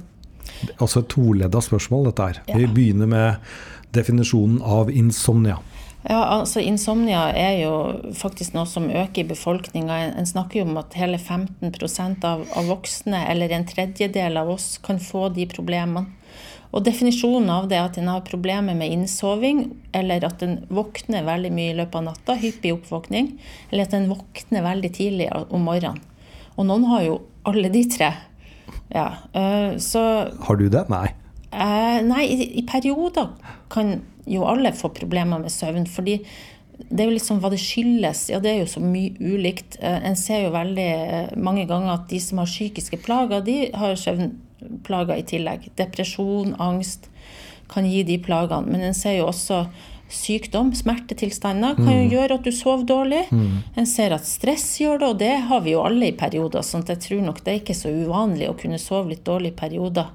Altså 0.80 1.04
et 1.04 1.12
toledda 1.12 1.60
spørsmål, 1.64 2.10
dette 2.10 2.30
her. 2.30 2.42
Vi 2.56 2.68
begynner 2.72 3.10
med 3.12 3.54
definisjonen 3.96 4.62
av 4.64 4.92
insomnia. 4.92 5.60
Ja, 6.04 6.20
altså 6.42 6.60
Insomnia 6.60 7.30
er 7.32 7.62
jo 7.62 7.76
faktisk 8.20 8.56
noe 8.58 8.68
som 8.68 8.90
øker 8.92 9.24
i 9.24 9.30
befolkninga. 9.30 10.00
En, 10.04 10.18
en 10.20 10.28
snakker 10.28 10.60
jo 10.60 10.66
om 10.68 10.80
at 10.82 10.98
hele 11.00 11.16
15 11.16 11.72
av, 12.28 12.44
av 12.44 12.68
voksne, 12.68 13.22
eller 13.32 13.56
en 13.56 13.68
tredjedel 13.68 14.40
av 14.42 14.52
oss, 14.52 14.76
kan 14.84 15.00
få 15.00 15.30
de 15.36 15.48
problemene. 15.48 16.10
Og 16.74 16.82
Definisjonen 16.86 17.52
av 17.54 17.68
det 17.70 17.78
er 17.78 17.86
at 17.86 17.98
en 18.02 18.10
har 18.10 18.24
problemer 18.26 18.74
med 18.78 18.92
innsoving, 18.96 19.66
eller 19.94 20.26
at 20.26 20.42
en 20.46 20.58
våkner 20.74 21.26
veldig 21.28 21.52
mye 21.54 21.74
i 21.74 21.78
løpet 21.78 22.00
av 22.00 22.08
natta, 22.08 22.38
hyppig 22.42 22.74
oppvåkning, 22.74 23.36
eller 23.70 23.86
at 23.86 23.94
en 23.94 24.10
våkner 24.10 24.66
veldig 24.66 24.92
tidlig 24.98 25.30
om 25.54 25.68
morgenen. 25.70 26.02
Og 26.58 26.66
noen 26.70 26.88
har 26.90 27.06
jo 27.06 27.20
alle 27.50 27.70
de 27.74 27.84
tre. 27.90 28.10
Ja, 28.94 29.08
øh, 29.38 29.78
så 29.82 30.02
Har 30.48 30.58
du 30.58 30.68
det? 30.70 30.88
Nei. 30.90 31.08
Eh, 31.54 32.00
nei, 32.06 32.26
i, 32.26 32.50
i 32.62 32.66
perioder 32.66 33.30
kan 33.74 34.00
jo 34.30 34.46
alle 34.48 34.74
få 34.74 34.90
problemer 34.94 35.42
med 35.42 35.54
søvn. 35.54 35.88
fordi 35.88 36.20
det 36.90 37.04
er 37.04 37.10
jo 37.10 37.16
liksom 37.16 37.40
hva 37.42 37.52
det 37.54 37.62
skyldes. 37.62 38.28
Ja, 38.34 38.40
det 38.42 38.52
er 38.52 38.64
jo 38.64 38.72
så 38.72 38.82
mye 38.84 39.14
ulikt. 39.22 39.78
Eh, 39.82 40.00
en 40.10 40.18
ser 40.20 40.48
jo 40.48 40.54
veldig 40.56 40.90
eh, 40.90 41.34
mange 41.38 41.68
ganger 41.70 41.94
at 41.96 42.08
de 42.10 42.20
som 42.22 42.42
har 42.42 42.50
psykiske 42.50 42.98
plager, 43.06 43.44
de 43.46 43.58
har 43.78 43.96
søvnplager 44.64 45.18
i 45.20 45.24
tillegg. 45.24 45.72
Depresjon, 45.78 46.56
angst 46.60 47.10
kan 47.72 47.86
gi 47.86 48.04
de 48.04 48.20
plagene. 48.20 48.70
Men 48.70 48.82
en 48.82 48.94
ser 48.94 49.20
jo 49.20 49.28
også 49.28 49.66
sykdom, 50.14 50.74
smertetilstander, 50.76 51.76
kan 51.76 51.94
jo 51.96 52.18
gjøre 52.18 52.38
at 52.38 52.46
du 52.46 52.52
sover 52.52 52.86
dårlig. 52.86 53.24
En 53.76 53.86
ser 53.86 54.14
at 54.14 54.26
stress 54.26 54.80
gjør 54.80 55.00
det, 55.00 55.08
og 55.08 55.20
det 55.20 55.34
har 55.50 55.62
vi 55.62 55.74
jo 55.74 55.84
alle 55.84 56.12
i 56.12 56.16
perioder. 56.18 56.62
sånn 56.62 56.84
at 56.84 56.90
jeg 56.90 57.00
tror 57.08 57.22
nok 57.22 57.44
det 57.44 57.54
er 57.54 57.62
ikke 57.62 57.74
så 57.74 57.90
uvanlig 57.90 58.50
å 58.50 58.58
kunne 58.58 58.78
sove 58.78 59.10
litt 59.10 59.26
dårlig 59.26 59.54
i 59.54 59.60
perioder. 59.60 60.12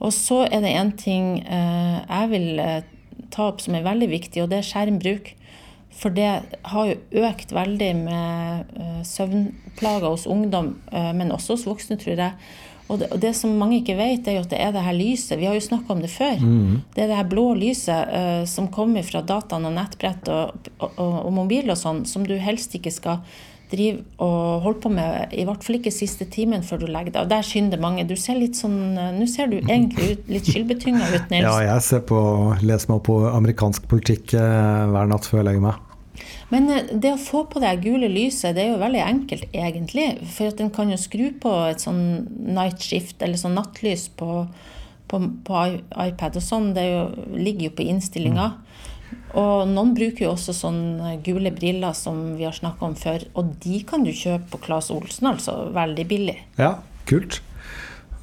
Og 0.00 0.12
så 0.12 0.44
er 0.46 0.60
det 0.60 0.74
en 0.74 0.92
ting 0.92 1.40
eh, 1.44 1.98
jeg 2.08 2.28
vil 2.30 2.58
eh, 2.58 2.82
ta 3.30 3.48
opp 3.48 3.60
som 3.60 3.74
er 3.74 3.84
veldig 3.84 4.08
viktig, 4.10 4.42
og 4.42 4.50
det 4.50 4.58
er 4.58 4.68
skjermbruk. 4.68 5.34
For 5.94 6.10
det 6.10 6.30
har 6.72 6.86
jo 6.88 7.22
økt 7.22 7.52
veldig 7.54 7.90
med 7.94 8.70
uh, 8.74 9.02
søvnplager 9.06 10.08
hos 10.08 10.24
ungdom, 10.26 10.72
men 10.90 11.30
også 11.30 11.54
hos 11.54 11.66
voksne, 11.68 11.94
tror 12.02 12.18
jeg. 12.18 12.32
Og 12.92 13.00
det, 13.00 13.08
og 13.14 13.20
det, 13.22 13.32
som 13.36 13.54
mange 13.56 13.78
ikke 13.80 13.96
vet, 13.96 14.26
er 14.28 14.36
jo 14.36 14.44
at 14.44 14.52
det 14.52 14.60
er 14.60 14.74
det 14.74 14.84
her 14.84 14.96
lyset. 14.96 15.38
Vi 15.40 15.48
har 15.48 15.56
jo 15.56 15.64
snakka 15.64 15.94
om 15.94 16.02
det 16.04 16.12
før. 16.12 16.36
Mm. 16.42 16.82
Det 16.92 17.04
er 17.04 17.08
det 17.08 17.16
her 17.16 17.30
blå 17.30 17.46
lyset 17.56 18.12
uh, 18.12 18.44
som 18.48 18.68
kommer 18.72 19.06
fra 19.06 19.24
dataen 19.24 19.64
og 19.64 19.74
nettbrett 19.78 20.28
og, 20.32 20.68
og, 20.84 20.92
og, 21.00 21.32
mobil 21.32 21.72
og 21.72 21.80
sånn, 21.80 22.04
som 22.08 22.26
du 22.28 22.36
helst 22.40 22.76
ikke 22.76 22.92
skal 22.92 23.24
drive 23.72 24.04
og 24.22 24.66
holde 24.66 24.80
på 24.84 24.90
med, 24.92 25.32
i 25.32 25.46
hvert 25.48 25.64
fall 25.64 25.78
ikke 25.78 25.90
siste 25.94 26.26
timen 26.30 26.62
før 26.66 26.82
du 26.84 26.86
legger 26.86 27.14
deg. 27.14 27.22
Og 27.24 27.32
der 27.32 27.46
skynder 27.46 27.80
mange. 27.80 28.04
Du 28.06 28.14
ser 28.20 28.36
litt 28.38 28.58
sånn, 28.58 28.76
Nå 28.94 29.26
ser 29.32 29.48
du 29.50 29.56
egentlig 29.62 30.12
ut, 30.12 30.28
litt 30.36 30.52
skyldbetynga 30.52 31.08
ut, 31.08 31.26
Nils. 31.32 31.48
Ja, 31.48 31.56
jeg 31.64 31.86
ser 31.88 32.04
på, 32.06 32.20
leser 32.60 32.92
meg 32.92 33.00
opp 33.00 33.08
på 33.08 33.18
amerikansk 33.32 33.88
politikk 33.90 34.36
eh, 34.36 34.84
hver 34.92 35.10
natt 35.10 35.26
før 35.30 35.40
jeg 35.40 35.48
legger 35.50 35.68
meg. 35.70 35.93
Men 36.52 36.68
eh, 36.70 36.90
det 36.92 37.14
å 37.14 37.20
få 37.20 37.44
på 37.50 37.62
det 37.62 37.72
gule 37.84 38.10
lyset, 38.10 38.54
det 38.56 38.64
er 38.64 38.74
jo 38.74 38.82
veldig 38.82 39.02
enkelt, 39.04 39.48
egentlig. 39.52 40.08
For 40.34 40.52
at 40.52 40.62
en 40.62 40.72
kan 40.74 40.92
jo 40.92 41.00
skru 41.00 41.28
på 41.40 41.52
et 41.70 41.82
sånn 41.82 42.04
night 42.54 42.84
shift, 42.84 43.20
eller 43.22 43.40
sånn 43.40 43.56
nattlys 43.58 44.08
på, 44.18 44.44
på, 45.10 45.22
på 45.46 45.64
iPad 46.06 46.40
og 46.40 46.46
sånn. 46.46 46.72
Det 46.76 46.86
jo, 46.88 47.06
ligger 47.34 47.70
jo 47.70 47.76
på 47.80 47.88
innstillinga. 47.94 48.50
Mm. 48.52 48.60
Og 49.38 49.66
noen 49.70 49.94
bruker 49.96 50.28
jo 50.28 50.34
også 50.34 50.54
sånne 50.54 51.16
gule 51.26 51.50
briller 51.54 51.94
som 51.98 52.36
vi 52.38 52.46
har 52.46 52.54
snakka 52.54 52.86
om 52.86 52.94
før. 52.98 53.26
Og 53.38 53.56
de 53.64 53.80
kan 53.86 54.06
du 54.06 54.12
kjøpe 54.14 54.54
på 54.54 54.62
Claes 54.68 54.92
Olsen, 54.94 55.32
altså. 55.32 55.56
Veldig 55.74 56.06
billig. 56.10 56.38
Ja, 56.60 56.76
kult. 57.10 57.40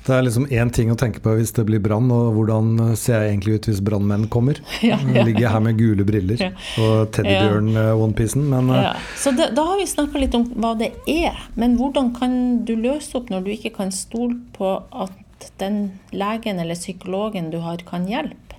Det 0.05 0.15
er 0.15 0.23
liksom 0.25 0.47
én 0.49 0.71
ting 0.73 0.89
å 0.89 0.97
tenke 0.97 1.21
på 1.21 1.35
hvis 1.37 1.51
det 1.53 1.65
blir 1.67 1.81
brann, 1.83 2.07
og 2.13 2.33
hvordan 2.33 2.95
ser 2.97 3.21
jeg 3.21 3.35
egentlig 3.35 3.59
ut 3.59 3.67
hvis 3.69 3.81
brannmenn 3.85 4.27
kommer? 4.33 4.57
Ja, 4.81 4.97
ja. 4.97 5.25
Ligger 5.27 5.45
jeg 5.45 5.53
her 5.53 5.61
med 5.63 5.77
gule 5.77 6.05
briller 6.07 6.41
og 6.81 7.11
teddybjørn-onepiecen, 7.15 8.47
men 8.49 8.71
ja. 8.73 8.95
Så 9.19 9.33
da, 9.37 9.51
da 9.53 9.65
har 9.69 9.77
vi 9.77 9.85
snakka 9.89 10.21
litt 10.23 10.37
om 10.37 10.47
hva 10.57 10.73
det 10.79 10.91
er. 11.11 11.37
Men 11.59 11.77
hvordan 11.79 12.13
kan 12.17 12.33
du 12.65 12.73
løse 12.79 13.13
opp 13.19 13.29
når 13.31 13.45
du 13.45 13.51
ikke 13.53 13.75
kan 13.77 13.93
stole 13.93 14.39
på 14.57 14.73
at 14.89 15.49
den 15.61 15.99
legen 16.13 16.61
eller 16.61 16.77
psykologen 16.77 17.51
du 17.53 17.59
har, 17.61 17.81
kan 17.85 18.07
hjelpe? 18.09 18.50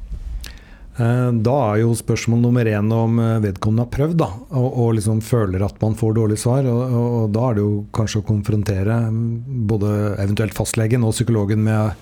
Eh, 0.93 1.31
da 1.41 1.55
er 1.73 1.79
jo 1.81 1.95
spørsmål 1.97 2.43
nummer 2.43 2.69
én 2.69 2.91
om 2.93 3.21
eh, 3.23 3.39
vedkommende 3.47 3.87
har 3.87 3.93
prøvd 3.95 4.19
da, 4.21 4.29
og, 4.53 4.67
og 4.85 4.91
liksom 4.99 5.23
føler 5.25 5.65
at 5.65 5.79
man 5.81 5.97
får 5.97 6.19
dårlig 6.19 6.37
svar. 6.43 6.69
Og, 6.69 6.83
og, 6.83 7.07
og, 7.21 7.31
da 7.33 7.47
er 7.49 7.57
det 7.57 7.65
jo 7.65 7.79
kanskje 7.97 8.21
å 8.21 8.27
konfrontere 8.29 8.99
mm, 9.09 9.31
både 9.71 9.95
eventuelt 10.21 10.57
fastlegen 10.57 11.07
og 11.09 11.17
psykologen 11.17 11.65
med 11.65 11.97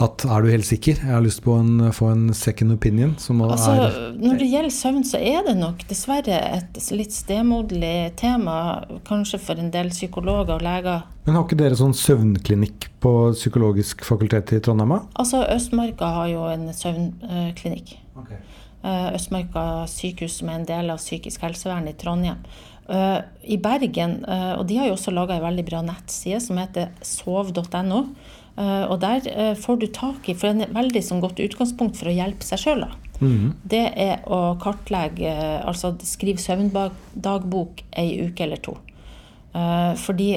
at 0.00 0.24
er 0.24 0.44
du 0.44 0.48
helt 0.48 0.66
sikker? 0.66 1.00
Jeg 1.02 1.12
har 1.12 1.24
lyst 1.24 1.42
på 1.44 1.52
å 1.52 1.90
få 1.92 2.10
en 2.14 2.30
second 2.36 2.72
opinion. 2.72 3.12
Altså, 3.44 3.74
når 4.16 4.38
det 4.40 4.48
gjelder 4.48 4.72
søvn, 4.72 5.04
så 5.04 5.20
er 5.20 5.44
det 5.46 5.56
nok 5.58 5.84
dessverre 5.90 6.38
et 6.56 6.80
litt 6.96 7.12
stemoderlig 7.12 8.12
tema, 8.20 8.54
kanskje 9.08 9.42
for 9.42 9.60
en 9.60 9.68
del 9.74 9.92
psykologer 9.92 10.56
og 10.56 10.64
leger. 10.64 11.04
Men 11.26 11.36
har 11.36 11.44
ikke 11.44 11.60
dere 11.60 11.78
sånn 11.78 11.96
søvnklinikk 11.96 12.88
på 13.04 13.12
Psykologisk 13.36 14.06
fakultet 14.08 14.54
i 14.56 14.62
Trondheim? 14.64 14.96
Altså, 15.20 15.44
Østmarka 15.52 16.08
har 16.16 16.32
jo 16.32 16.48
en 16.48 16.70
søvnklinikk. 16.74 17.94
Okay. 18.24 18.40
Eh, 18.80 19.06
Østmarka 19.14 19.84
sykehus, 19.92 20.40
som 20.40 20.48
er 20.48 20.62
en 20.62 20.68
del 20.68 20.92
av 20.92 21.00
psykisk 21.02 21.44
helsevern 21.44 21.88
i 21.92 21.96
Trondheim. 22.00 22.40
Uh, 22.90 23.20
I 23.46 23.54
Bergen, 23.62 24.16
uh, 24.26 24.56
og 24.58 24.64
de 24.66 24.80
har 24.80 24.88
jo 24.88 24.96
også 24.96 25.12
laga 25.14 25.36
ei 25.36 25.42
veldig 25.44 25.62
bra 25.68 25.78
nettside 25.86 26.40
som 26.42 26.58
heter 26.58 26.88
sov.no. 27.06 28.00
Eh, 28.60 28.84
og 28.90 28.98
der 29.00 29.24
eh, 29.30 29.54
får 29.56 29.80
du 29.80 29.86
tak 29.94 30.28
i, 30.28 30.34
for 30.36 30.50
det 30.50 30.66
er 30.66 30.68
et 30.68 30.76
veldig 30.76 31.02
sånn 31.04 31.22
godt 31.22 31.40
utgangspunkt 31.40 31.96
for 32.00 32.10
å 32.10 32.16
hjelpe 32.16 32.44
seg 32.44 32.60
sjøl, 32.60 32.84
mm. 33.22 33.46
det 33.72 33.86
er 34.04 34.26
å 34.28 34.40
kartlegge, 34.60 35.32
eh, 35.32 35.60
altså 35.64 35.94
skrive 36.04 36.42
søvndagbok 36.42 37.84
ei 38.00 38.20
uke 38.26 38.46
eller 38.46 38.62
to. 38.62 38.76
Fordi 39.50 40.28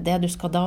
det 0.00 0.14
du 0.22 0.30
skal 0.32 0.48
da 0.48 0.62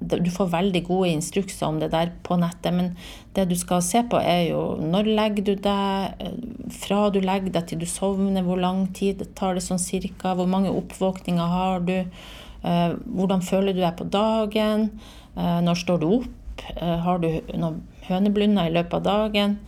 Du 0.00 0.30
får 0.32 0.46
veldig 0.54 0.80
gode 0.86 1.10
instrukser 1.12 1.66
om 1.66 1.76
det 1.82 1.90
der 1.92 2.14
på 2.24 2.38
nettet, 2.40 2.72
men 2.72 2.88
det 3.36 3.44
du 3.50 3.54
skal 3.60 3.82
se 3.84 4.00
på, 4.08 4.16
er 4.16 4.48
jo 4.48 4.78
når 4.80 5.10
legger 5.18 5.44
du 5.50 5.52
deg, 5.66 6.24
fra 6.72 7.10
du 7.12 7.20
legger 7.20 7.52
deg 7.52 7.68
til 7.68 7.82
du 7.84 7.86
sovner, 7.86 8.42
hvor 8.42 8.56
lang 8.56 8.86
tid 8.96 9.20
tar 9.36 9.54
det 9.54 9.66
sånn 9.66 9.78
cirka, 9.78 10.32
hvor 10.32 10.48
mange 10.48 10.72
oppvåkninger 10.72 11.54
har 11.54 11.84
du, 11.84 11.98
hvordan 12.64 13.44
føler 13.44 13.76
du 13.76 13.84
deg 13.84 14.00
på 14.00 14.08
dagen. 14.08 14.88
Eh, 15.36 15.60
når 15.64 15.82
står 15.82 16.02
du 16.02 16.08
opp? 16.18 16.64
Eh, 16.76 16.98
har 17.04 17.22
du 17.22 17.28
noen 17.56 17.82
høneblunder 18.08 18.68
i 18.68 18.74
løpet 18.74 19.00
av 19.00 19.06
dagen? 19.06 19.60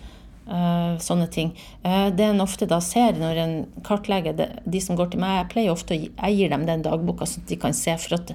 Uh, 0.44 0.99
sånne 1.00 1.25
ting. 1.33 1.54
Det 1.80 2.21
en 2.21 2.42
ofte 2.44 2.66
da 2.68 2.76
ser 2.85 3.16
når 3.16 3.38
en 3.40 3.52
kartlegger 3.80 4.37
de 4.37 4.83
som 4.85 4.92
går 4.99 5.14
til 5.14 5.23
meg, 5.23 5.38
jeg 5.38 5.49
pleier 5.54 5.73
ofte 5.73 5.97
å 5.97 6.28
gi, 6.28 6.49
dem 6.52 6.66
den 6.68 6.85
dagboka 6.85 7.25
sånn 7.25 7.47
at 7.47 7.49
de 7.49 7.56
kan 7.62 7.73
se. 7.73 7.94
For 8.02 8.18
at 8.18 8.35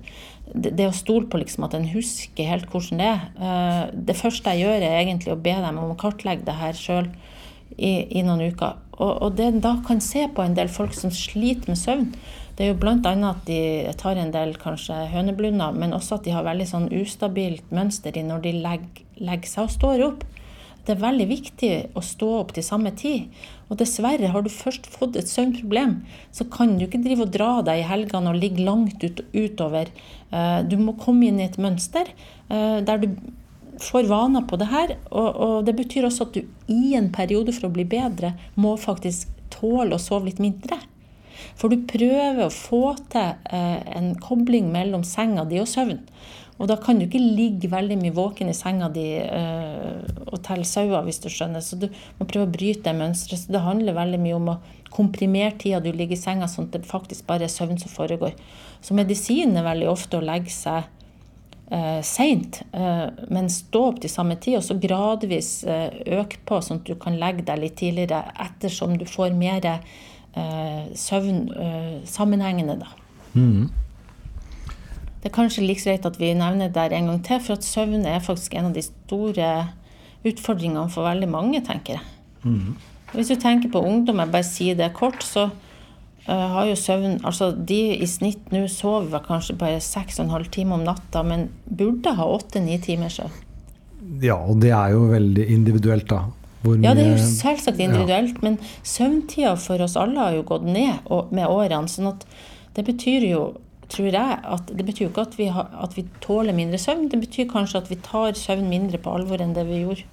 det, 0.55 0.71
det 0.73 0.87
å 0.89 0.95
stole 0.97 1.29
på 1.29 1.37
liksom 1.37 1.67
at 1.67 1.75
en 1.77 1.85
husker 1.91 2.49
helt 2.49 2.65
hvordan 2.73 3.03
det 3.03 3.11
er 3.13 3.93
Det 3.93 4.17
første 4.17 4.55
jeg 4.55 4.65
gjør, 4.65 4.87
er 4.87 5.03
egentlig 5.03 5.35
å 5.35 5.37
be 5.37 5.53
dem 5.53 5.77
om 5.77 5.93
å 5.93 5.99
kartlegge 6.01 6.47
det 6.49 6.57
her 6.57 6.73
sjøl 6.73 7.11
i, 7.77 7.93
i, 8.09 8.25
noen 8.25 8.47
uker. 8.49 8.81
Og, 8.97 9.11
og 9.13 9.37
det 9.37 9.51
en 9.51 9.63
da 9.63 9.75
kan 9.85 10.01
se 10.01 10.25
på 10.33 10.41
en 10.41 10.57
del 10.57 10.73
folk 10.73 10.97
som 10.97 11.13
sliter 11.13 11.69
med 11.69 11.77
søvn, 11.77 12.09
det 12.59 12.65
er 12.65 12.73
jo 12.73 12.79
bl.a. 12.81 13.11
at 13.23 13.45
de 13.47 13.59
tar 13.95 14.17
en 14.19 14.33
del 14.33 14.49
kanskje 14.59 15.05
høneblunder, 15.13 15.71
men 15.79 15.95
også 15.95 16.17
at 16.17 16.25
de 16.25 16.33
har 16.35 16.43
veldig 16.43 16.65
sånn 16.67 16.89
ustabilt 16.91 17.69
mønster 17.71 18.17
i 18.19 18.23
når 18.27 18.41
de 18.43 18.51
legger, 18.65 19.05
legger 19.15 19.47
seg 19.47 19.69
og 19.69 19.71
står 19.77 20.03
opp. 20.09 20.25
Det 20.83 20.91
er 20.91 20.99
veldig 20.99 21.27
viktig 21.29 21.71
å 21.95 22.03
stå 22.03 22.33
opp 22.41 22.51
til 22.57 22.65
samme 22.67 22.91
tid. 22.99 23.31
Og 23.71 23.79
dessverre, 23.79 24.33
har 24.33 24.43
du 24.43 24.51
først 24.51 24.91
fått 24.91 25.15
et 25.15 25.31
søvnproblem, 25.31 26.01
så 26.35 26.49
kan 26.51 26.75
du 26.75 26.83
ikke 26.83 26.99
drive 27.05 27.29
og 27.29 27.31
dra 27.37 27.49
deg 27.63 27.79
i 27.79 27.87
helgene 27.87 28.33
og 28.33 28.43
ligge 28.43 28.67
langt 28.67 29.07
ut, 29.07 29.23
utover. 29.31 29.95
Eh, 30.27 30.59
du 30.67 30.75
må 30.83 30.97
komme 30.99 31.31
inn 31.31 31.39
i 31.39 31.47
et 31.47 31.59
mønster 31.63 32.11
eh, 32.11 32.79
der 32.83 33.05
du 33.05 33.07
får 33.79 34.11
vaner 34.11 34.43
på 34.51 34.59
det 34.59 34.67
her. 34.75 34.97
Og, 35.13 35.29
og, 35.31 35.57
det 35.63 35.79
betyr 35.79 36.11
også 36.11 36.27
at 36.27 36.35
du 36.35 36.73
i 36.75 36.91
en 36.99 37.07
periode 37.15 37.55
for 37.55 37.71
å 37.71 37.75
bli 37.79 37.87
bedre, 37.87 38.35
må 38.59 38.75
faktisk 38.75 39.31
tåle 39.55 39.95
å 39.95 40.01
sove 40.01 40.27
litt 40.27 40.43
mindre. 40.43 40.83
For 41.59 41.71
du 41.71 41.83
prøver 41.89 42.45
å 42.45 42.53
få 42.53 42.93
til 43.11 43.33
eh, 43.51 43.81
en 43.97 44.13
kobling 44.23 44.69
mellom 44.71 45.03
senga 45.07 45.43
di 45.49 45.59
og 45.59 45.67
søvn. 45.67 45.99
Og 46.59 46.67
da 46.67 46.75
kan 46.79 46.99
du 46.99 47.05
ikke 47.05 47.21
ligge 47.21 47.71
veldig 47.71 47.95
mye 48.01 48.15
våken 48.15 48.51
i 48.51 48.55
senga 48.55 48.89
di 48.91 49.05
uh, 49.23 50.01
og 50.27 50.41
telle 50.43 50.67
sauer, 50.67 51.05
hvis 51.05 51.21
du 51.23 51.29
skjønner. 51.31 51.63
Så 51.63 51.79
du 51.79 51.87
må 52.19 52.27
prøve 52.27 52.49
å 52.49 52.51
bryte 52.51 52.83
det 52.83 52.97
mønsteret. 52.99 53.45
Så 53.45 53.55
det 53.55 53.63
handler 53.63 53.95
veldig 53.95 54.19
mye 54.19 54.35
om 54.35 54.51
å 54.51 54.57
komprimere 54.91 55.55
tida 55.61 55.79
du 55.79 55.87
ligger 55.93 56.17
i 56.17 56.19
senga, 56.19 56.49
sånn 56.51 56.67
at 56.67 56.75
det 56.75 56.89
faktisk 56.89 57.27
bare 57.29 57.47
er 57.47 57.53
søvn 57.53 57.79
som 57.79 57.93
foregår. 57.93 58.35
Så 58.83 58.97
medisinen 58.97 59.55
er 59.59 59.69
veldig 59.69 59.87
ofte 59.87 60.19
å 60.19 60.25
legge 60.25 60.51
seg 60.51 60.83
eh, 61.71 62.01
seint, 62.03 62.61
eh, 62.73 63.07
men 63.31 63.49
stå 63.53 63.85
opp 63.93 64.03
til 64.03 64.11
samme 64.11 64.35
tid, 64.41 64.59
og 64.59 64.65
så 64.67 64.77
gradvis 64.81 65.51
eh, 65.63 66.01
øke 66.19 66.41
på, 66.43 66.59
sånn 66.65 66.81
at 66.81 66.89
du 66.89 66.97
kan 66.99 67.19
legge 67.21 67.45
deg 67.47 67.63
litt 67.63 67.79
tidligere 67.79 68.25
ettersom 68.49 68.97
du 68.99 69.05
får 69.09 69.35
mer 69.37 69.67
eh, 69.69 69.85
søvn 70.95 71.49
eh, 71.55 72.01
sammenhengende, 72.05 72.79
da. 72.81 72.91
Mm. 73.33 73.69
Det 75.19 75.27
er 75.27 75.35
kanskje 75.35 75.65
like 75.65 75.83
greit 75.83 76.05
at 76.07 76.19
vi 76.19 76.33
nevner 76.33 76.69
det 76.69 76.77
der 76.77 76.95
en 76.95 77.09
gang 77.11 77.23
til, 77.25 77.41
for 77.43 77.57
at 77.57 77.65
søvn 77.67 78.05
er 78.07 78.21
faktisk 78.23 78.55
en 78.55 78.69
av 78.69 78.77
de 78.77 78.85
store 78.85 79.49
utfordringene 80.27 80.89
for 80.91 81.07
veldig 81.07 81.29
mange, 81.31 81.61
tenker 81.65 81.97
jeg. 81.97 82.05
Mm. 82.43 82.77
Hvis 83.13 83.31
du 83.31 83.35
tenker 83.35 83.71
på 83.73 83.81
ungdom, 83.83 84.21
jeg 84.21 84.31
bare 84.31 84.47
sier 84.47 84.77
det 84.79 84.93
kort, 84.95 85.23
så 85.25 85.49
uh, 85.49 86.47
har 86.53 86.69
jo 86.69 86.77
søvn 86.77 87.19
Altså 87.25 87.49
de 87.51 87.97
i 87.97 88.07
snitt 88.07 88.51
nå 88.53 88.63
sover 88.71 89.23
kanskje 89.25 89.57
bare 89.59 89.81
seks 89.83 90.19
og 90.19 90.27
en 90.27 90.35
halv 90.37 90.51
time 90.53 90.77
om 90.77 90.85
natta, 90.87 91.23
men 91.25 91.49
burde 91.65 92.15
ha 92.15 92.27
åtte-ni 92.37 92.77
timer 92.83 93.11
søvn. 93.11 93.45
Ja, 94.23 94.37
og 94.39 94.61
det 94.63 94.71
er 94.71 94.93
jo 94.95 95.09
veldig 95.11 95.49
individuelt, 95.51 96.07
da. 96.09 96.29
Ja, 96.63 96.91
det 96.91 97.05
er 97.05 97.13
jo 97.13 97.23
selvsagt 97.23 97.79
individuelt, 97.79 98.35
ja. 98.35 98.43
men 98.43 98.57
søvntida 98.83 99.53
for 99.59 99.79
oss 99.85 99.95
alle 99.99 100.19
har 100.19 100.35
jo 100.35 100.45
gått 100.47 100.65
ned 100.67 101.07
med 101.31 101.45
årene. 101.47 101.87
sånn 101.87 102.11
at 102.11 102.25
det 102.75 102.83
betyr 102.87 103.25
jo, 103.29 103.43
tror 103.89 104.09
jeg, 104.11 104.39
at 104.43 104.73
det 104.75 104.85
betyr 104.85 105.05
jo 105.05 105.11
ikke 105.13 105.27
at 105.29 105.37
vi, 105.39 105.47
har, 105.55 105.69
at 105.71 105.95
vi 105.95 106.03
tåler 106.23 106.55
mindre 106.55 106.79
søvn. 106.81 107.07
Det 107.11 107.21
betyr 107.21 107.47
kanskje 107.51 107.83
at 107.83 107.89
vi 107.91 107.99
tar 108.03 108.35
søvn 108.35 108.67
mindre 108.69 108.99
på 108.99 109.13
alvor 109.15 109.41
enn 109.41 109.55
det 109.55 109.65
vi 109.69 109.85
gjorde. 109.85 110.05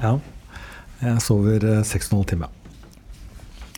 Ja. 0.00 0.16
Jeg 1.02 1.22
sover 1.24 1.68
6,5 1.82 2.16
halv 2.16 2.26
timer. 2.30 2.58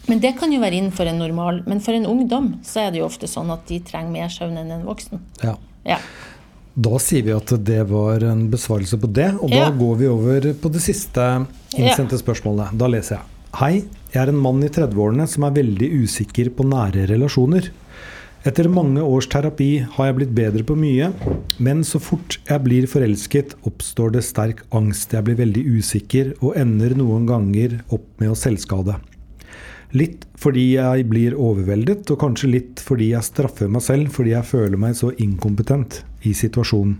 Men 0.06 0.20
det 0.20 0.34
kan 0.36 0.52
jo 0.52 0.60
være 0.60 0.76
innenfor 0.78 1.08
en 1.08 1.18
normal. 1.22 1.62
Men 1.66 1.80
for 1.80 1.96
en 1.96 2.06
ungdom 2.06 2.50
så 2.66 2.84
er 2.84 2.92
det 2.92 3.00
jo 3.00 3.08
ofte 3.08 3.28
sånn 3.30 3.52
at 3.54 3.64
de 3.70 3.80
trenger 3.84 4.12
mer 4.12 4.32
søvn 4.32 4.58
enn 4.60 4.72
en 4.74 4.86
voksen. 4.86 5.22
Ja. 5.42 5.56
ja. 5.88 5.98
Da 6.74 6.98
sier 6.98 7.22
vi 7.22 7.30
at 7.30 7.52
det 7.62 7.84
var 7.86 8.24
en 8.26 8.48
besvarelse 8.50 8.98
på 8.98 9.06
det, 9.14 9.28
og 9.38 9.52
da 9.52 9.68
ja. 9.68 9.70
går 9.70 9.98
vi 10.00 10.10
over 10.10 10.46
på 10.58 10.70
det 10.74 10.82
siste 10.82 11.22
innsendte 11.78 12.18
spørsmålet. 12.18 12.74
Da 12.74 12.88
leser 12.90 13.20
jeg. 13.20 13.28
Hei, 13.54 13.74
jeg 14.10 14.18
er 14.24 14.32
en 14.32 14.40
mann 14.42 14.58
i 14.66 14.70
30-årene 14.74 15.28
som 15.30 15.44
er 15.46 15.54
veldig 15.54 15.86
usikker 16.02 16.48
på 16.56 16.66
nære 16.66 17.04
relasjoner. 17.12 17.68
Etter 18.44 18.66
mange 18.68 19.04
års 19.06 19.28
terapi 19.30 19.84
har 19.94 20.08
jeg 20.08 20.16
blitt 20.18 20.32
bedre 20.34 20.64
på 20.66 20.74
mye, 20.76 21.12
men 21.62 21.84
så 21.86 22.00
fort 22.02 22.40
jeg 22.42 22.64
blir 22.64 22.88
forelsket, 22.90 23.54
oppstår 23.70 24.16
det 24.16 24.24
sterk 24.26 24.64
angst. 24.74 25.14
Jeg 25.14 25.28
blir 25.28 25.38
veldig 25.38 25.62
usikker 25.78 26.32
og 26.40 26.58
ender 26.58 26.96
noen 26.98 27.28
ganger 27.30 27.78
opp 27.94 28.08
med 28.18 28.32
å 28.32 28.38
selvskade. 28.38 28.98
Litt 29.94 30.26
fordi 30.42 30.72
jeg 30.72 31.06
blir 31.06 31.38
overveldet, 31.38 32.10
og 32.10 32.18
kanskje 32.18 32.50
litt 32.50 32.82
fordi 32.82 33.12
jeg 33.12 33.30
straffer 33.30 33.70
meg 33.70 33.86
selv 33.86 34.10
fordi 34.18 34.34
jeg 34.34 34.50
føler 34.50 34.84
meg 34.88 34.98
så 34.98 35.12
inkompetent 35.22 36.02
i 36.24 36.34
situasjonen. 36.36 36.96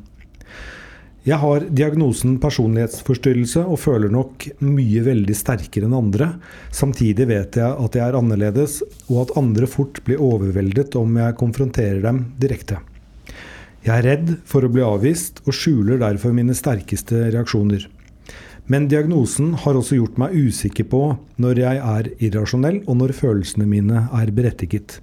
Jeg 1.25 1.40
har 1.40 1.64
diagnosen 1.73 2.35
personlighetsforstyrrelse 2.37 3.62
og 3.64 3.78
føler 3.81 4.11
nok 4.12 4.45
mye 4.61 5.00
veldig 5.07 5.37
sterkere 5.38 5.88
enn 5.88 5.97
andre. 5.97 6.35
Samtidig 6.69 7.25
vet 7.31 7.57
jeg 7.57 7.78
at 7.87 7.97
jeg 7.97 8.04
er 8.04 8.19
annerledes, 8.19 8.83
og 9.09 9.23
at 9.23 9.33
andre 9.40 9.69
fort 9.71 10.02
blir 10.04 10.21
overveldet 10.21 10.99
om 11.00 11.16
jeg 11.16 11.38
konfronterer 11.40 12.02
dem 12.04 12.26
direkte. 12.43 12.83
Jeg 13.85 13.95
er 13.97 14.04
redd 14.04 14.35
for 14.49 14.69
å 14.69 14.73
bli 14.73 14.85
avvist, 14.85 15.40
og 15.49 15.57
skjuler 15.57 16.02
derfor 16.04 16.37
mine 16.37 16.52
sterkeste 16.57 17.31
reaksjoner. 17.33 17.88
Men 18.69 18.90
diagnosen 18.93 19.54
har 19.64 19.81
også 19.81 19.97
gjort 19.97 20.21
meg 20.21 20.37
usikker 20.37 20.87
på 20.93 21.02
når 21.40 21.64
jeg 21.64 21.83
er 21.97 22.12
irrasjonell, 22.28 22.83
og 22.85 23.00
når 23.00 23.16
følelsene 23.16 23.69
mine 23.69 24.07
er 24.12 24.33
berettiget. 24.37 25.00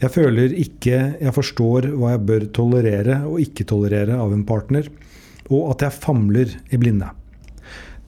Jeg 0.00 0.14
føler 0.14 0.54
ikke 0.56 0.98
jeg 1.20 1.32
forstår 1.36 1.90
hva 1.92 2.14
jeg 2.14 2.24
bør 2.28 2.46
tolerere 2.56 3.18
og 3.28 3.42
ikke 3.42 3.66
tolerere 3.68 4.16
av 4.16 4.32
en 4.32 4.46
partner 4.48 4.88
og 5.50 5.74
at 5.74 5.84
jeg 5.84 5.98
famler 6.00 6.54
i 6.72 6.78
blinde. 6.80 7.10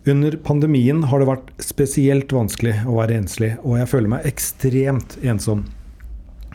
Under 0.08 0.34
pandemien 0.42 1.04
har 1.06 1.20
det 1.20 1.28
vært 1.28 1.52
spesielt 1.62 2.32
vanskelig 2.34 2.74
å 2.90 2.96
være 2.96 3.20
enslig, 3.20 3.52
og 3.62 3.78
jeg 3.78 3.90
føler 3.90 4.10
meg 4.16 4.26
ekstremt 4.26 5.14
ensom. 5.22 5.66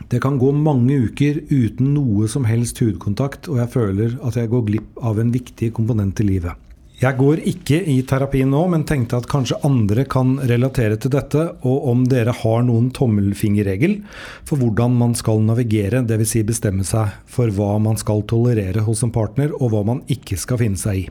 Det 0.08 0.20
kan 0.24 0.36
gå 0.40 0.50
mange 0.52 0.98
uker 1.08 1.40
uten 1.48 1.94
noe 1.94 2.28
som 2.28 2.44
helst 2.48 2.80
hudkontakt, 2.82 3.48
og 3.48 3.60
jeg 3.62 3.72
føler 3.72 4.18
at 4.24 4.36
jeg 4.36 4.52
går 4.52 4.66
glipp 4.68 5.00
av 5.04 5.20
en 5.20 5.32
viktig 5.32 5.72
komponent 5.76 6.20
i 6.20 6.28
livet. 6.28 6.67
Jeg 6.98 7.14
går 7.14 7.38
ikke 7.46 7.76
i 7.92 8.00
terapi 8.02 8.40
nå, 8.42 8.64
men 8.72 8.82
tenkte 8.82 9.20
at 9.20 9.28
kanskje 9.30 9.60
andre 9.62 10.02
kan 10.10 10.32
relatere 10.50 10.96
til 10.98 11.12
dette, 11.14 11.44
og 11.62 11.84
om 11.92 12.00
dere 12.10 12.32
har 12.34 12.64
noen 12.66 12.88
tommelfingerregel 12.90 14.00
for 14.48 14.58
hvordan 14.58 14.96
man 14.98 15.14
skal 15.14 15.38
navigere, 15.46 16.00
dvs. 16.02 16.32
Si 16.32 16.42
bestemme 16.48 16.82
seg 16.86 17.12
for 17.30 17.54
hva 17.54 17.76
man 17.84 18.00
skal 18.02 18.24
tolerere 18.26 18.82
hos 18.82 19.04
en 19.06 19.14
partner, 19.14 19.54
og 19.60 19.70
hva 19.70 19.84
man 19.86 20.00
ikke 20.10 20.40
skal 20.42 20.58
finne 20.58 20.80
seg 20.80 21.04
i. 21.04 21.06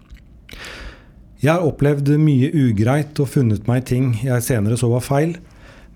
Jeg 1.39 1.53
har 1.53 1.63
opplevd 1.63 2.11
mye 2.19 2.51
ugreit 2.51 3.23
og 3.23 3.31
funnet 3.31 3.69
meg 3.69 3.87
ting 3.87 4.11
jeg 4.25 4.43
senere 4.43 4.75
så 4.75 4.91
var 4.91 5.07
feil, 5.07 5.37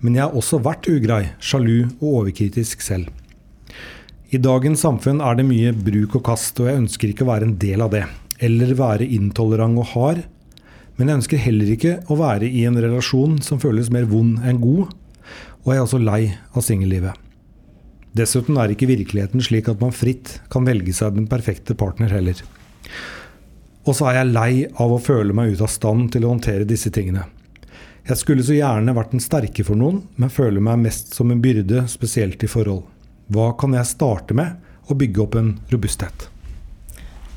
men 0.00 0.16
jeg 0.16 0.24
har 0.24 0.40
også 0.40 0.62
vært 0.64 0.88
ugrei, 0.88 1.26
sjalu 1.36 1.90
og 1.98 2.08
overkritisk 2.22 2.80
selv. 2.80 3.12
I 4.32 4.40
dagens 4.40 4.88
samfunn 4.88 5.20
er 5.20 5.36
det 5.36 5.44
mye 5.44 5.76
bruk 5.76 6.16
og 6.16 6.26
kast, 6.32 6.56
og 6.64 6.72
jeg 6.72 6.80
ønsker 6.86 7.12
ikke 7.12 7.28
å 7.28 7.32
være 7.34 7.50
en 7.50 7.56
del 7.60 7.84
av 7.84 7.92
det 7.92 8.06
eller 8.42 8.74
være 8.78 9.06
intolerant 9.06 9.78
og 9.80 9.90
hard. 9.94 10.22
Men 10.98 11.08
jeg 11.08 11.22
ønsker 11.22 11.44
heller 11.44 11.70
ikke 11.72 11.94
å 12.12 12.18
være 12.20 12.48
i 12.50 12.64
en 12.68 12.78
relasjon 12.78 13.38
som 13.44 13.60
føles 13.62 13.90
mer 13.94 14.08
vond 14.10 14.42
enn 14.44 14.60
god, 14.62 14.90
og 15.62 15.70
jeg 15.70 15.78
er 15.78 15.86
også 15.86 16.00
lei 16.02 16.22
av 16.52 16.64
singellivet. 16.66 17.18
Dessuten 18.12 18.58
er 18.60 18.74
ikke 18.74 18.90
virkeligheten 18.90 19.40
slik 19.40 19.70
at 19.72 19.80
man 19.80 19.94
fritt 19.96 20.34
kan 20.52 20.66
velge 20.68 20.92
seg 20.92 21.14
den 21.16 21.28
perfekte 21.30 21.76
partner 21.78 22.12
heller. 22.12 22.42
Og 23.88 23.96
så 23.96 24.10
er 24.10 24.20
jeg 24.20 24.34
lei 24.34 24.50
av 24.82 24.92
å 24.92 25.00
føle 25.02 25.34
meg 25.34 25.54
ute 25.54 25.64
av 25.64 25.72
stand 25.72 26.10
til 26.12 26.26
å 26.26 26.34
håndtere 26.34 26.68
disse 26.68 26.92
tingene. 26.94 27.24
Jeg 28.02 28.18
skulle 28.18 28.44
så 28.44 28.56
gjerne 28.56 28.94
vært 28.96 29.14
den 29.14 29.22
sterke 29.22 29.64
for 29.64 29.78
noen, 29.78 30.02
men 30.18 30.34
føler 30.34 30.62
meg 30.62 30.82
mest 30.82 31.14
som 31.16 31.30
en 31.30 31.40
byrde, 31.42 31.86
spesielt 31.90 32.42
i 32.42 32.50
forhold. 32.50 32.82
Hva 33.32 33.52
kan 33.58 33.78
jeg 33.78 33.88
starte 33.88 34.36
med 34.36 34.90
å 34.90 34.98
bygge 34.98 35.22
opp 35.22 35.38
en 35.38 35.54
robusthet? 35.70 36.31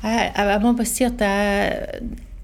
Jeg, 0.02 0.30
jeg, 0.36 0.60
må 0.62 0.72
bare 0.76 0.88
si 0.88 1.06
at 1.06 1.22
jeg, 1.22 2.00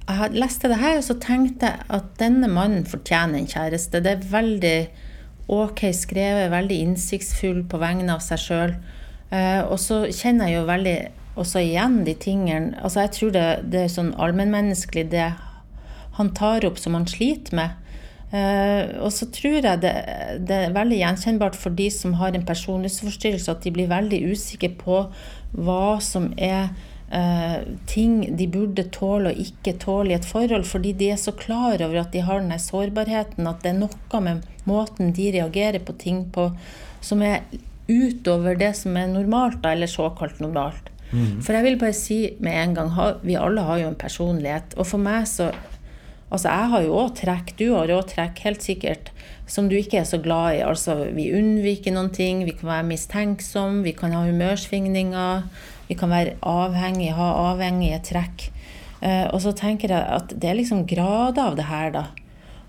jeg 0.09 0.35
leste 0.35 0.71
det 0.73 0.81
her, 0.81 0.99
og 0.99 1.07
så 1.07 1.19
tenkte 1.23 1.71
jeg 1.71 1.89
at 1.99 2.13
denne 2.21 2.51
mannen 2.51 2.87
fortjener 2.89 3.41
en 3.41 3.51
kjæreste. 3.51 4.03
Det 4.03 4.17
er 4.17 4.29
veldig 4.33 4.77
ok 5.53 5.85
skrevet, 5.97 6.51
veldig 6.53 6.79
innsiktsfull 6.87 7.63
på 7.69 7.81
vegne 7.83 8.15
av 8.15 8.23
seg 8.25 8.41
sjøl. 8.41 8.77
Eh, 9.33 9.61
og 9.65 9.79
så 9.81 10.05
kjenner 10.11 10.51
jeg 10.51 10.61
jo 10.61 10.69
veldig 10.71 10.97
også 11.41 11.63
igjen 11.65 12.03
de 12.05 12.13
tingene 12.21 12.75
Altså 12.85 13.07
jeg 13.07 13.13
tror 13.17 13.31
det, 13.33 13.45
det 13.73 13.87
er 13.87 13.93
sånn 13.93 14.11
allmennmenneskelig, 14.21 15.07
det 15.15 15.31
han 16.19 16.33
tar 16.37 16.67
opp 16.69 16.77
som 16.77 16.93
han 16.93 17.07
sliter 17.09 17.57
med. 17.57 17.79
Uh, 18.33 19.01
og 19.05 19.11
så 19.13 19.27
tror 19.33 19.59
jeg 19.61 19.81
det, 19.81 19.93
det, 20.49 20.57
er 20.57 20.75
veldig 20.77 20.99
gjenkjennbart 20.99 21.57
for 21.57 21.73
de 21.77 21.91
som 21.93 22.15
har 22.21 22.33
en 22.33 22.45
personlighetsforstyrrelse, 22.49 23.53
at 23.53 23.65
de 23.65 23.73
blir 23.73 23.91
veldig 23.91 24.21
usikre 24.33 24.71
på 24.81 25.03
hva 25.53 25.99
som 26.05 26.31
er 26.41 26.71
ting 27.87 28.37
de 28.39 28.47
burde 28.49 28.87
tåle 28.95 29.33
og 29.33 29.41
ikke 29.43 29.75
tåle 29.83 30.15
i 30.15 30.17
et 30.17 30.25
forhold, 30.25 30.65
fordi 30.65 30.95
de 30.97 31.11
er 31.13 31.19
så 31.21 31.35
klar 31.37 31.83
over 31.85 31.99
at 32.01 32.15
de 32.15 32.23
har 32.25 32.41
denne 32.41 32.57
sårbarheten, 32.57 33.45
at 33.51 33.61
det 33.61 33.75
er 33.75 33.83
noe 33.83 34.21
med 34.25 34.47
måten 34.65 35.13
de 35.13 35.27
reagerer 35.35 35.83
på 35.85 35.93
ting 36.01 36.23
på 36.33 36.47
som 37.05 37.21
er 37.27 37.43
utover 37.91 38.57
det 38.57 38.73
som 38.79 38.97
er 38.97 39.11
normalt, 39.13 39.61
eller 39.67 39.91
såkalt 39.91 40.41
normalt. 40.41 40.89
Mm. 41.13 41.43
For 41.45 41.53
jeg 41.53 41.67
vil 41.67 41.79
bare 41.81 41.97
si 41.97 42.19
med 42.41 42.57
en 42.57 42.75
gang, 42.79 42.93
vi 43.23 43.37
alle 43.37 43.65
har 43.67 43.83
jo 43.83 43.91
en 43.91 43.99
personlighet. 43.99 44.77
Og 44.79 44.89
for 44.89 45.03
meg 45.03 45.27
så 45.29 45.51
Altså, 46.33 46.49
jeg 46.49 46.71
har 46.73 46.85
jo 46.87 46.95
òg 46.97 47.11
trekk, 47.19 47.53
du 47.59 47.67
har 47.75 47.91
òg 47.93 48.07
trekk, 48.09 48.39
helt 48.47 48.65
sikkert, 48.65 49.11
som 49.45 49.67
du 49.69 49.77
ikke 49.77 49.99
er 50.01 50.07
så 50.09 50.17
glad 50.23 50.57
i. 50.57 50.63
Altså, 50.65 50.95
vi 51.13 51.29
unnviker 51.37 51.93
noen 51.93 52.09
ting, 52.15 52.47
vi 52.49 52.55
kan 52.57 52.71
være 52.71 52.89
mistenksomme, 52.89 53.83
vi 53.85 53.93
kan 53.97 54.17
ha 54.17 54.25
humørsvingninger. 54.25 55.45
Vi 55.91 55.99
kan 56.01 56.09
være 56.09 56.39
avhengig, 56.49 57.11
ha 57.13 57.29
avhengige 57.51 58.01
trekk. 58.07 58.47
Eh, 59.03 59.27
og 59.29 59.43
så 59.45 59.53
tenker 59.53 59.93
jeg 59.93 60.01
at 60.01 60.33
det 60.33 60.49
er 60.49 60.57
liksom 60.57 60.87
grader 60.89 61.51
av 61.51 61.59
det 61.59 61.67
her, 61.69 61.91
da. 61.93 62.05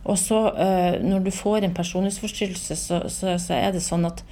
Og 0.04 0.18
så 0.20 0.40
eh, 0.60 0.98
når 1.00 1.28
du 1.28 1.32
får 1.32 1.64
en 1.64 1.76
personlighetsforstyrrelse, 1.78 2.76
så, 2.76 3.00
så, 3.08 3.38
så, 3.40 3.56
er 3.56 3.72
det 3.72 3.84
sånn 3.86 4.04
at, 4.10 4.26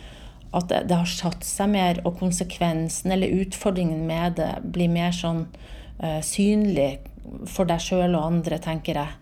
at 0.58 0.74
det, 0.74 0.98
har 0.98 1.08
satt 1.08 1.46
seg 1.48 1.72
mer, 1.72 2.02
og 2.04 2.18
konsekvensen 2.20 3.14
eller 3.16 3.38
utfordringen 3.46 4.04
med 4.10 4.36
det 4.42 4.52
blir 4.76 4.92
mer 4.92 5.16
sånn 5.16 5.46
eh, 6.04 6.20
synlig 6.26 6.98
for 7.48 7.70
deg 7.70 7.80
sjøl 7.80 8.18
og 8.18 8.26
andre, 8.26 8.60
tenker 8.60 9.00
jeg. 9.00 9.21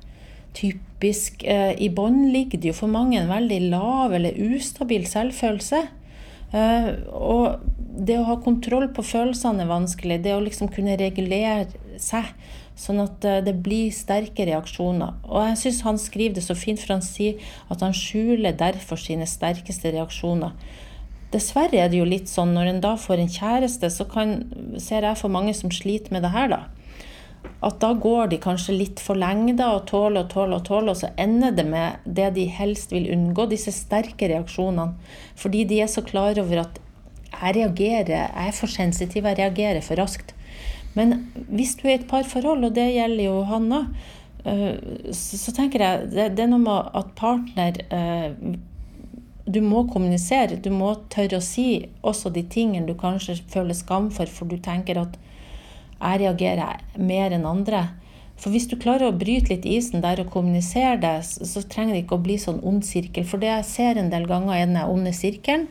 Typisk 0.57 1.43
eh, 1.45 1.73
I 1.77 1.89
bånn 1.93 2.29
ligger 2.33 2.59
det 2.59 2.71
jo 2.71 2.77
for 2.81 2.91
mange 2.91 3.19
en 3.19 3.29
veldig 3.29 3.59
lav 3.69 4.15
eller 4.17 4.37
ustabil 4.55 5.05
selvfølelse. 5.07 5.83
Eh, 6.51 6.89
og 7.13 7.59
det 7.99 8.17
å 8.17 8.25
ha 8.29 8.39
kontroll 8.41 8.87
på 8.95 9.05
følelsene 9.05 9.65
er 9.65 9.69
vanskelig. 9.69 10.21
Det 10.25 10.33
å 10.35 10.41
liksom 10.43 10.71
kunne 10.73 10.97
regulere 10.99 11.67
seg, 12.01 12.31
sånn 12.79 13.03
at 13.03 13.25
eh, 13.27 13.41
det 13.45 13.55
blir 13.63 13.93
sterke 13.93 14.47
reaksjoner. 14.49 15.21
Og 15.29 15.45
jeg 15.51 15.61
syns 15.63 15.83
han 15.85 16.01
skriver 16.01 16.39
det 16.39 16.45
så 16.47 16.57
fint, 16.57 16.81
for 16.81 16.97
han 16.97 17.05
sier 17.05 17.39
at 17.69 17.85
han 17.85 17.95
skjuler 17.95 18.57
derfor 18.57 19.01
sine 19.01 19.29
sterkeste 19.29 19.93
reaksjoner. 19.95 20.57
Dessverre 21.29 21.77
er 21.77 21.91
det 21.91 21.99
jo 21.99 22.09
litt 22.09 22.29
sånn 22.31 22.55
når 22.55 22.71
en 22.71 22.81
da 22.81 22.95
får 22.97 23.21
en 23.21 23.29
kjæreste, 23.29 23.91
så 23.93 24.07
kan, 24.09 24.39
ser 24.81 25.05
jeg 25.05 25.19
for 25.19 25.29
mange 25.29 25.53
som 25.53 25.69
sliter 25.69 26.15
med 26.15 26.25
det 26.25 26.33
her, 26.33 26.49
da 26.49 26.63
at 27.59 27.79
da 27.81 27.91
går 27.93 28.29
de 28.31 28.39
kanskje 28.39 28.77
litt 28.77 29.01
for 29.03 29.19
lenge 29.19 29.53
da, 29.59 29.73
og 29.75 29.87
tåler 29.89 30.23
og 30.23 30.29
tåler 30.31 30.59
og 30.61 30.67
tåler, 30.67 30.93
og 30.93 30.99
så 31.01 31.09
ender 31.19 31.55
det 31.57 31.65
med 31.67 32.05
det 32.07 32.29
de 32.37 32.45
helst 32.55 32.93
vil 32.95 33.09
unngå, 33.11 33.49
disse 33.51 33.73
sterke 33.75 34.29
reaksjonene. 34.31 34.93
Fordi 35.39 35.65
de 35.67 35.81
er 35.83 35.91
så 35.91 36.05
klar 36.07 36.39
over 36.39 36.63
at 36.63 36.79
jeg 37.29 37.55
reagerer, 37.59 38.13
jeg 38.15 38.47
er 38.47 38.55
for 38.55 38.71
sensitiv, 38.71 39.27
jeg 39.27 39.39
reagerer 39.41 39.83
for 39.83 39.99
raskt. 39.99 40.33
Men 40.95 41.29
hvis 41.51 41.75
du 41.79 41.85
er 41.87 41.97
i 41.97 41.99
et 41.99 42.07
parforhold, 42.09 42.63
og 42.65 42.73
det 42.75 42.87
gjelder 42.95 43.27
jo 43.27 43.43
Hanna, 43.47 43.83
eh, 44.47 44.79
så 45.15 45.53
tenker 45.55 45.83
jeg 45.83 46.09
det 46.15 46.31
er 46.31 46.49
noe 46.51 46.63
med 46.63 46.91
at 46.97 47.13
partner 47.19 47.79
eh, 47.91 48.57
Du 49.49 49.61
må 49.65 49.87
kommunisere, 49.89 50.59
du 50.61 50.69
må 50.69 50.93
tørre 51.09 51.39
å 51.39 51.43
si 51.43 51.87
også 52.05 52.29
de 52.29 52.43
tingene 52.45 52.85
du 52.85 52.93
kanskje 52.93 53.39
føler 53.49 53.73
skam 53.73 54.11
for, 54.13 54.29
for 54.29 54.45
du 54.45 54.59
tenker 54.61 54.99
at 55.01 55.15
jeg 55.99 56.21
reagerer 56.23 56.83
mer 56.97 57.35
enn 57.35 57.47
andre. 57.47 57.87
For 58.39 58.55
hvis 58.55 58.69
du 58.71 58.77
klarer 58.79 59.09
å 59.09 59.17
bryte 59.19 59.51
litt 59.51 59.67
isen 59.67 60.03
der 60.03 60.21
og 60.23 60.31
kommunisere 60.31 60.95
det, 61.01 61.15
så 61.27 61.63
trenger 61.67 61.95
det 61.95 62.05
ikke 62.05 62.19
å 62.19 62.23
bli 62.23 62.37
sånn 62.39 62.61
ond 62.63 62.85
sirkel. 62.87 63.25
For 63.27 63.41
det 63.41 63.51
jeg 63.51 63.67
ser 63.67 63.99
en 63.99 64.11
del 64.13 64.29
ganger, 64.29 64.55
er 64.55 64.69
den 64.69 64.79
onde 64.85 65.11
sirkelen. 65.15 65.67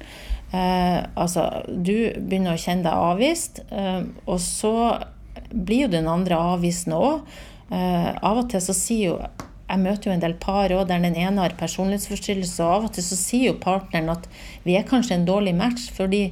Eh, 0.52 0.98
altså, 1.16 1.46
du 1.68 2.10
begynner 2.16 2.56
å 2.56 2.60
kjenne 2.60 2.84
deg 2.84 3.06
avvist, 3.08 3.62
eh, 3.72 4.02
og 4.26 4.40
så 4.44 4.74
blir 5.52 5.86
jo 5.86 5.92
den 5.96 6.08
andre 6.12 6.40
avvisende 6.54 7.00
òg. 7.00 7.36
Eh, 7.72 8.12
av 8.24 8.44
og 8.44 8.48
til 8.52 8.64
så 8.64 8.76
sier 8.76 9.12
jo 9.12 9.47
jeg 9.68 9.81
møter 9.83 10.09
jo 10.09 10.14
en 10.14 10.22
del 10.22 10.35
par 10.40 10.72
også, 10.72 10.88
der 10.88 11.02
den 11.04 11.16
ene 11.16 11.44
har 11.44 11.57
personlighetsforstyrrelse, 11.61 12.64
og 12.64 12.74
av 12.74 12.87
og 12.88 12.94
til 12.96 13.04
så 13.04 13.18
sier 13.20 13.50
jo 13.50 13.59
partneren 13.61 14.14
at 14.14 14.28
vi 14.64 14.78
er 14.78 14.87
kanskje 14.88 15.18
en 15.18 15.26
dårlig 15.28 15.52
match, 15.59 15.90
fordi 15.94 16.22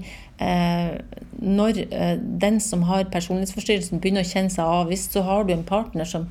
eh, 0.41 0.95
når 1.37 1.83
eh, 1.91 2.15
den 2.17 2.61
som 2.65 2.87
har 2.89 3.11
personlighetsforstyrrelsen 3.13 4.01
begynner 4.01 4.25
å 4.25 4.31
kjenne 4.31 4.53
seg 4.55 4.79
avvist, 4.79 5.13
så 5.13 5.27
har 5.27 5.45
du 5.45 5.53
en 5.53 5.67
partner 5.69 6.09
som 6.09 6.31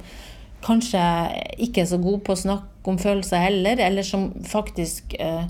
kanskje 0.66 1.04
ikke 1.62 1.84
er 1.84 1.92
så 1.92 2.02
god 2.02 2.24
på 2.26 2.34
å 2.34 2.42
snakke 2.42 2.90
om 2.90 2.98
følelser 3.02 3.44
heller, 3.44 3.82
eller 3.86 4.06
som 4.08 4.32
faktisk 4.50 5.14
eh, 5.22 5.46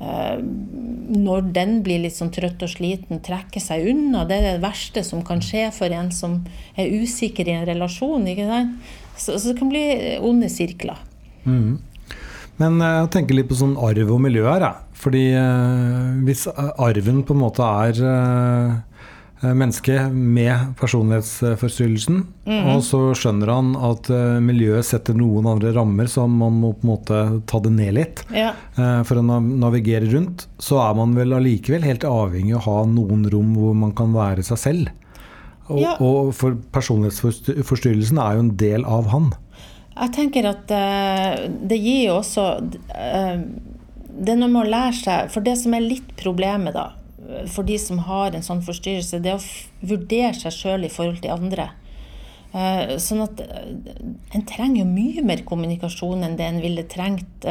eh, 0.00 0.40
når 0.42 1.52
den 1.54 1.76
blir 1.86 2.02
litt 2.02 2.16
sånn 2.16 2.32
trøtt 2.34 2.62
og 2.66 2.72
sliten, 2.72 3.22
trekker 3.22 3.62
seg 3.62 3.86
unna. 3.92 4.24
Det 4.26 4.40
er 4.40 4.48
det 4.48 4.64
verste 4.64 5.04
som 5.06 5.22
kan 5.26 5.42
skje 5.44 5.68
for 5.76 5.94
en 5.94 6.10
som 6.14 6.40
er 6.74 6.90
usikker 6.98 7.46
i 7.46 7.54
en 7.60 7.68
relasjon. 7.68 8.26
ikke 8.30 8.50
sant? 8.50 8.98
Så, 9.16 9.36
så 9.36 9.50
det 9.50 9.58
kan 9.58 9.72
bli 9.72 9.84
onde 10.24 10.50
sirkler. 10.52 11.00
Mm. 11.44 11.78
Men 12.60 12.78
eh, 12.80 13.00
jeg 13.02 13.10
tenker 13.16 13.38
litt 13.38 13.50
på 13.50 13.58
sånn 13.58 13.78
arv 13.80 14.14
og 14.14 14.22
miljø 14.22 14.46
her. 14.48 14.68
Jeg. 14.68 14.86
Fordi 15.00 15.24
eh, 15.32 16.06
hvis 16.26 16.46
arven 16.52 17.24
på 17.24 17.36
en 17.36 17.44
måte 17.44 17.66
er 17.86 18.04
eh, 18.12 18.78
Eh, 19.40 19.54
med 20.12 20.74
personlighetsforstyrrelsen. 20.76 22.26
Mm. 22.44 22.66
Og 22.74 22.82
så 22.84 23.00
skjønner 23.16 23.52
han 23.54 23.72
at 23.88 24.10
miljøet 24.44 24.84
setter 24.84 25.16
noen 25.16 25.48
andre 25.48 25.72
rammer, 25.72 26.10
så 26.12 26.26
man 26.28 26.58
må 26.60 26.74
på 26.74 26.84
en 26.84 26.90
måte 26.90 27.20
ta 27.48 27.60
det 27.64 27.72
ned 27.72 27.94
litt 27.96 28.22
ja. 28.34 28.52
for 28.76 29.20
å 29.20 29.24
navigere 29.24 30.10
rundt. 30.12 30.44
Så 30.60 30.80
er 30.82 30.96
man 30.98 31.16
vel 31.16 31.32
allikevel 31.36 31.86
helt 31.88 32.04
avhengig 32.04 32.58
av 32.58 32.60
å 32.60 32.66
ha 32.66 32.88
noen 32.90 33.24
rom 33.32 33.54
hvor 33.56 33.76
man 33.86 33.94
kan 33.96 34.12
være 34.12 34.44
seg 34.44 34.60
selv. 34.60 34.92
Og, 35.70 35.78
ja. 35.78 35.94
og 36.02 36.32
for 36.36 36.58
personlighetsforstyrrelsen 36.74 38.18
er 38.18 38.36
jo 38.36 38.44
en 38.44 38.54
del 38.58 38.86
av 38.88 39.10
han. 39.12 39.30
Jeg 39.94 40.14
tenker 40.16 40.48
at 40.50 40.72
uh, 40.72 41.46
det 41.70 41.76
gir 41.82 42.06
jo 42.06 42.20
også 42.20 42.44
Det 42.62 44.32
er 44.32 44.38
noe 44.38 44.48
med 44.48 44.62
å 44.62 44.70
lære 44.70 44.94
seg 44.96 45.32
For 45.34 45.44
det 45.44 45.56
som 45.60 45.74
er 45.76 45.82
litt 45.84 46.14
problemet, 46.20 46.76
da, 46.76 46.86
for 47.50 47.66
de 47.66 47.76
som 47.80 48.00
har 48.06 48.34
en 48.34 48.46
sånn 48.46 48.62
forstyrrelse, 48.64 49.20
det 49.22 49.34
er 49.34 49.42
å 49.42 49.90
vurdere 49.92 50.32
seg 50.38 50.56
sjøl 50.56 50.86
i 50.86 50.92
forhold 50.92 51.20
til 51.24 51.34
andre. 51.34 51.68
Uh, 52.54 52.96
sånn 53.02 53.22
at 53.26 53.42
en 53.44 54.46
trenger 54.48 54.82
jo 54.82 54.88
mye 54.88 55.22
mer 55.26 55.44
kommunikasjon 55.46 56.26
enn 56.26 56.38
det 56.38 56.48
en 56.48 56.64
ville 56.64 56.86
trengt 56.90 57.46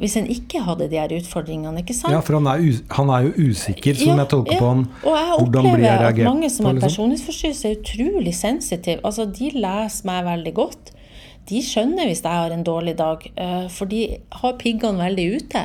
hvis 0.00 0.16
en 0.18 0.26
ikke 0.30 0.62
hadde 0.66 0.88
de 0.90 0.98
her 0.98 1.12
utfordringene. 1.14 1.84
ikke 1.84 1.94
sant? 1.94 2.12
Ja, 2.14 2.22
for 2.24 2.40
han 2.40 2.48
er, 2.50 2.64
han 2.96 3.12
er 3.14 3.28
jo 3.28 3.50
usikker, 3.50 3.94
som 3.94 4.10
ja, 4.10 4.16
jeg 4.24 4.30
tolker 4.32 4.56
ja. 4.56 4.58
på 4.58 4.72
han. 4.72 4.82
Og 5.04 5.14
jeg 5.20 5.36
opplever 5.38 6.08
at 6.08 6.18
mange 6.26 6.50
som 6.50 6.66
har 6.66 6.74
liksom? 6.74 6.88
personlighetsforstyrrelse, 6.88 7.70
er 7.70 7.78
utrolig 7.78 8.34
sensitive. 8.34 8.98
Altså, 9.06 9.28
de 9.30 9.52
leser 9.54 10.10
meg 10.10 10.26
veldig 10.26 10.54
godt 10.58 10.94
de 11.48 11.60
skjønner 11.64 12.08
hvis 12.08 12.22
jeg 12.24 12.40
har 12.40 12.52
en 12.54 12.64
dårlig 12.64 12.96
dag, 12.96 13.24
eh, 13.36 13.66
for 13.72 13.90
de 13.90 14.16
har 14.40 14.56
piggene 14.60 15.02
veldig 15.02 15.26
ute. 15.36 15.62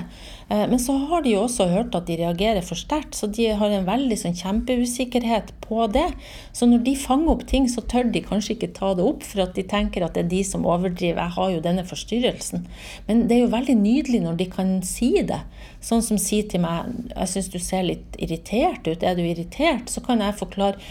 Eh, 0.50 0.66
men 0.68 0.80
så 0.82 0.96
har 1.08 1.24
de 1.24 1.32
jo 1.36 1.46
også 1.46 1.70
hørt 1.72 1.96
at 1.96 2.08
de 2.10 2.18
reagerer 2.20 2.66
for 2.66 2.80
sterkt, 2.80 3.16
så 3.16 3.30
de 3.32 3.48
har 3.56 3.72
en 3.72 3.88
veldig 3.88 4.18
sånn 4.20 4.36
kjempeusikkerhet 4.36 5.54
på 5.64 5.88
det. 5.94 6.08
Så 6.52 6.68
når 6.68 6.84
de 6.88 6.96
fanger 7.00 7.32
opp 7.32 7.46
ting, 7.48 7.70
så 7.72 7.86
tør 7.88 8.12
de 8.12 8.24
kanskje 8.26 8.58
ikke 8.58 8.74
ta 8.76 8.92
det 8.98 9.06
opp, 9.08 9.24
for 9.24 9.46
at 9.46 9.56
de 9.56 9.64
tenker 9.64 10.04
at 10.04 10.18
det 10.18 10.26
er 10.26 10.32
de 10.36 10.44
som 10.48 10.68
overdriver. 10.68 11.22
Jeg 11.22 11.38
har 11.38 11.52
jo 11.56 11.66
denne 11.70 11.88
forstyrrelsen. 11.88 12.66
Men 13.08 13.28
det 13.30 13.38
er 13.38 13.46
jo 13.46 13.54
veldig 13.56 13.78
nydelig 13.80 14.24
når 14.26 14.40
de 14.42 14.50
kan 14.52 14.80
si 14.84 15.14
det. 15.24 15.44
Sånn 15.86 16.04
som 16.04 16.20
sier 16.20 16.50
til 16.50 16.66
meg 16.66 16.90
jeg 17.14 17.32
syns 17.32 17.54
du 17.54 17.60
ser 17.64 17.86
litt 17.88 18.18
irritert 18.20 18.88
ut, 18.90 19.04
er 19.04 19.16
du 19.16 19.24
irritert? 19.24 19.88
Så 19.88 20.04
kan 20.04 20.20
jeg 20.24 20.40
forklare 20.40 20.82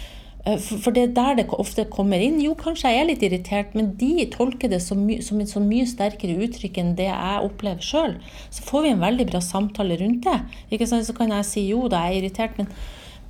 for 0.57 0.95
det 0.95 1.03
er 1.03 1.15
der 1.17 1.39
det 1.41 1.47
ofte 1.53 1.85
kommer 1.93 2.23
inn. 2.23 2.39
Jo, 2.41 2.55
kanskje 2.57 2.93
jeg 2.93 3.03
er 3.03 3.09
litt 3.11 3.25
irritert, 3.27 3.75
men 3.77 3.91
de 4.01 4.25
tolker 4.33 4.71
det 4.73 4.81
som, 4.85 5.03
som 5.25 5.43
et 5.43 5.51
så 5.51 5.61
mye 5.61 5.89
sterkere 5.89 6.39
uttrykk 6.47 6.79
enn 6.81 6.95
det 6.99 7.11
jeg 7.11 7.43
opplever 7.45 7.85
sjøl. 7.85 8.15
Så 8.55 8.65
får 8.69 8.87
vi 8.87 8.95
en 8.95 9.03
veldig 9.03 9.27
bra 9.29 9.43
samtale 9.45 9.99
rundt 10.01 10.25
det. 10.29 10.39
Ikke 10.73 10.89
sant? 10.89 11.09
Så 11.09 11.17
kan 11.19 11.35
jeg 11.35 11.49
si 11.49 11.67
jo 11.69 11.85
da, 11.93 12.07
jeg 12.07 12.17
er 12.17 12.23
irritert, 12.23 12.57
men, 12.57 12.71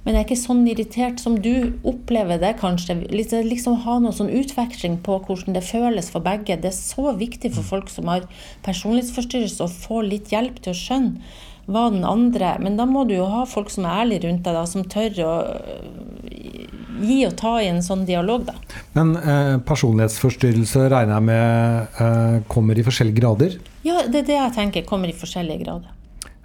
men 0.04 0.14
jeg 0.14 0.20
er 0.20 0.28
ikke 0.28 0.40
sånn 0.44 0.62
irritert 0.70 1.24
som 1.24 1.40
du 1.42 1.80
opplever 1.88 2.38
det, 2.44 2.54
kanskje. 2.62 3.00
Liksom 3.10 3.80
ha 3.88 3.98
noe 4.04 4.14
sånn 4.14 4.30
utveksling 4.30 5.00
på 5.02 5.18
hvordan 5.26 5.58
det 5.58 5.66
føles 5.66 6.12
for 6.14 6.22
begge. 6.22 6.60
Det 6.60 6.70
er 6.70 6.78
så 6.78 7.16
viktig 7.18 7.50
for 7.56 7.66
folk 7.66 7.90
som 7.90 8.12
har 8.12 8.28
personlighetsforstyrrelse, 8.68 9.66
å 9.66 9.78
få 9.88 10.04
litt 10.06 10.30
hjelp 10.34 10.62
til 10.62 10.76
å 10.76 10.82
skjønne 10.86 11.46
hva 11.68 11.88
den 11.92 12.04
andre 12.08 12.54
Men 12.64 12.78
da 12.78 12.86
må 12.88 13.02
du 13.04 13.12
jo 13.18 13.26
ha 13.28 13.42
folk 13.44 13.68
som 13.68 13.84
er 13.84 14.04
ærlige 14.04 14.24
rundt 14.24 14.46
deg, 14.46 14.56
da, 14.56 14.64
som 14.64 14.86
tør 14.88 15.18
å 15.26 15.32
gi 17.02 17.20
og 17.28 17.36
ta 17.38 17.56
i 17.62 17.68
en 17.70 17.82
sånn 17.84 18.06
dialog, 18.08 18.48
da. 18.48 18.56
Men 18.96 19.14
eh, 19.18 19.54
personlighetsforstyrrelse 19.68 20.88
regner 20.88 21.18
jeg 21.18 21.28
med 21.28 22.00
eh, 22.02 22.40
kommer 22.50 22.78
i 22.78 22.86
forskjellige 22.86 23.20
grader? 23.20 23.60
Ja, 23.86 24.02
det 24.06 24.24
er 24.24 24.28
det 24.32 24.40
jeg 24.40 24.56
tenker. 24.58 24.88
Kommer 24.88 25.10
i 25.10 25.16
forskjellige 25.16 25.64
grader. 25.64 25.94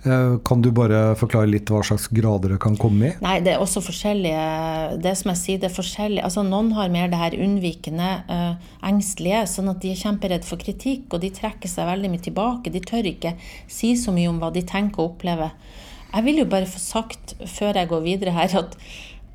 Eh, 0.04 0.38
kan 0.44 0.62
du 0.62 0.68
bare 0.76 1.14
forklare 1.16 1.48
litt 1.48 1.70
hva 1.72 1.80
slags 1.86 2.10
grader 2.12 2.52
det 2.54 2.60
kan 2.64 2.76
komme 2.80 3.08
i? 3.08 3.12
Nei, 3.24 3.38
Det 3.40 3.54
er 3.54 3.62
også 3.64 3.80
forskjellige 3.86 5.00
Det 5.00 5.14
som 5.16 5.32
jeg 5.32 5.40
sier, 5.40 5.62
det 5.62 5.70
er 5.70 5.78
forskjellig. 5.78 6.24
Altså, 6.24 6.44
noen 6.44 6.74
har 6.76 6.92
mer 6.92 7.08
det 7.08 7.20
her 7.22 7.38
unnvikende, 7.40 8.10
uh, 8.28 8.56
engstelige, 8.84 9.46
sånn 9.48 9.72
at 9.72 9.80
de 9.80 9.94
er 9.94 10.02
kjemperedde 10.02 10.48
for 10.48 10.60
kritikk, 10.60 11.08
og 11.14 11.24
de 11.24 11.32
trekker 11.32 11.72
seg 11.72 11.88
veldig 11.88 12.12
mye 12.12 12.26
tilbake. 12.28 12.74
De 12.74 12.84
tør 12.84 13.08
ikke 13.08 13.36
si 13.72 13.96
så 13.96 14.12
mye 14.12 14.28
om 14.28 14.44
hva 14.44 14.52
de 14.52 14.66
tenker 14.68 15.00
og 15.00 15.14
opplever. 15.14 15.56
Jeg 16.14 16.28
vil 16.28 16.44
jo 16.44 16.46
bare 16.52 16.70
få 16.70 16.78
sagt, 16.78 17.36
før 17.50 17.80
jeg 17.80 17.90
går 17.90 18.04
videre 18.04 18.36
her, 18.36 18.52
at 18.60 18.76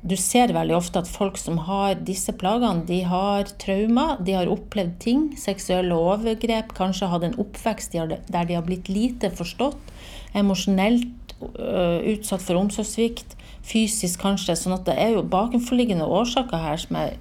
du 0.01 0.15
ser 0.15 0.53
veldig 0.55 0.75
ofte 0.77 1.01
at 1.01 1.09
folk 1.11 1.37
som 1.39 1.57
har 1.67 1.97
disse 2.07 2.31
plagene, 2.39 2.85
de 2.87 3.01
har 3.07 3.49
traumer, 3.59 4.15
de 4.23 4.37
har 4.37 4.51
opplevd 4.51 4.95
ting, 5.03 5.25
seksuelle 5.39 5.95
overgrep, 5.95 6.71
kanskje 6.77 7.09
hatt 7.11 7.25
en 7.27 7.35
oppvekst 7.41 7.97
der 7.97 8.47
de 8.47 8.55
har 8.55 8.63
blitt 8.67 8.87
lite 8.87 9.31
forstått, 9.35 9.91
emosjonelt 10.39 11.35
uh, 11.41 11.99
utsatt 12.13 12.45
for 12.45 12.61
omsorgssvikt, 12.61 13.35
fysisk 13.69 14.23
kanskje. 14.23 14.55
sånn 14.55 14.77
at 14.77 14.87
det 14.87 14.95
er 14.95 15.17
jo 15.17 15.27
bakenforliggende 15.27 16.07
årsaker 16.07 16.63
her 16.63 16.79
som 16.79 16.95
jeg 17.01 17.17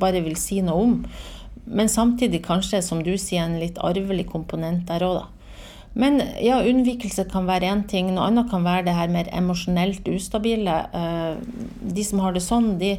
bare 0.00 0.20
vil 0.24 0.36
si 0.36 0.60
noe 0.64 0.84
om. 0.84 0.96
Men 1.70 1.88
samtidig 1.88 2.42
kanskje, 2.44 2.82
som 2.82 3.00
du 3.06 3.14
sier, 3.16 3.46
en 3.46 3.60
litt 3.62 3.78
arvelig 3.80 4.26
komponent 4.28 4.84
der 4.90 5.06
òg, 5.06 5.22
da. 5.22 5.39
Men 5.98 6.20
ja, 6.38 6.60
unnvikelse 6.62 7.26
kan 7.30 7.48
være 7.50 7.70
én 7.72 7.82
ting. 7.90 8.12
Noe 8.14 8.28
annet 8.30 8.50
kan 8.50 8.62
være 8.66 8.86
det 8.86 8.94
her 8.94 9.10
mer 9.10 9.30
emosjonelt 9.34 10.06
ustabile. 10.12 10.76
Eh, 10.94 11.40
de 11.96 12.04
som 12.06 12.22
har 12.22 12.36
det 12.36 12.44
sånn, 12.44 12.76
de, 12.78 12.92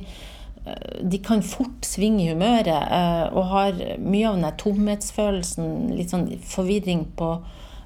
eh, 0.66 0.98
de 1.00 1.22
kan 1.24 1.44
fort 1.46 1.88
svinge 1.88 2.26
i 2.26 2.34
humøret 2.34 2.92
eh, 2.92 3.28
og 3.32 3.48
har 3.54 3.80
mye 4.02 4.28
av 4.28 4.42
den 4.42 4.60
tomhetsfølelsen, 4.60 5.94
litt 5.96 6.12
sånn 6.12 6.28
forvirring 6.52 7.08
på 7.16 7.38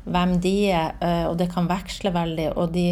hvem 0.05 0.35
de 0.41 0.57
er, 0.69 0.91
og 1.31 1.39
det 1.39 1.47
kan 1.49 1.65
veksle 1.65 2.11
veldig. 2.13 2.51
Og 2.61 2.75
de 2.75 2.91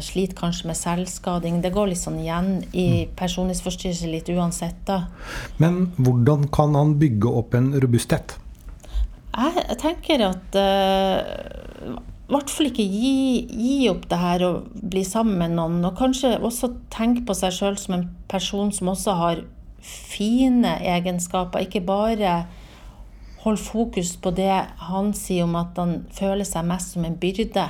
sliter 0.00 0.38
kanskje 0.38 0.70
med 0.70 0.78
selvskading. 0.78 1.58
Det 1.60 1.68
går 1.74 1.90
litt 1.90 2.00
sånn 2.00 2.16
igjen 2.22 2.62
i 2.72 3.04
personlighetsforstyrrelser 3.12 3.18
personlighetsforstyrrelse 3.18 4.08
litt 4.14 4.30
uansett, 4.32 4.78
da. 4.88 5.02
Men 5.60 5.90
hvordan 5.98 6.46
kan 6.54 6.78
han 6.78 6.94
bygge 7.02 7.34
opp 7.42 7.58
en 7.58 7.74
robusthet? 7.76 8.38
Jeg 9.36 9.76
tenker 9.80 10.22
at 10.24 10.56
uh, 10.56 11.98
i 12.28 12.32
hvert 12.34 12.52
fall 12.52 12.68
ikke 12.70 12.84
gi, 12.84 13.12
gi, 13.48 13.76
opp 13.88 14.06
det 14.10 14.18
her 14.20 14.44
og 14.46 14.70
bli 14.92 15.04
sammen 15.06 15.38
med 15.40 15.56
noen. 15.56 15.80
Og 15.86 15.96
kanskje 15.98 16.36
også 16.36 16.72
tenke 16.92 17.24
på 17.28 17.36
seg 17.36 17.54
sjøl 17.56 17.78
som 17.80 17.98
en 17.98 18.06
person 18.30 18.72
som 18.74 18.92
også 18.92 19.16
har 19.20 19.42
fine 19.84 20.74
egenskaper. 20.84 21.64
Ikke 21.64 21.84
bare 21.84 22.42
holde 23.44 23.62
fokus 23.62 24.16
på 24.20 24.32
det 24.34 24.52
han 24.88 25.12
sier 25.16 25.46
om 25.46 25.54
at 25.60 25.76
han 25.78 26.00
føler 26.12 26.48
seg 26.48 26.66
mest 26.68 26.96
som 26.96 27.06
en 27.08 27.16
byrde. 27.20 27.68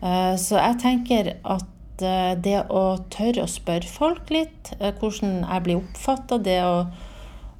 Uh, 0.00 0.36
så 0.40 0.60
jeg 0.60 0.80
tenker 0.84 1.34
at 1.40 2.04
uh, 2.04 2.32
det 2.36 2.62
å 2.68 2.86
tørre 3.12 3.44
å 3.44 3.50
spørre 3.50 3.88
folk 3.90 4.32
litt, 4.32 4.72
hvordan 5.00 5.42
jeg 5.42 5.66
blir 5.66 5.80
oppfatta, 5.80 6.38
det 6.40 6.60
å 6.64 6.76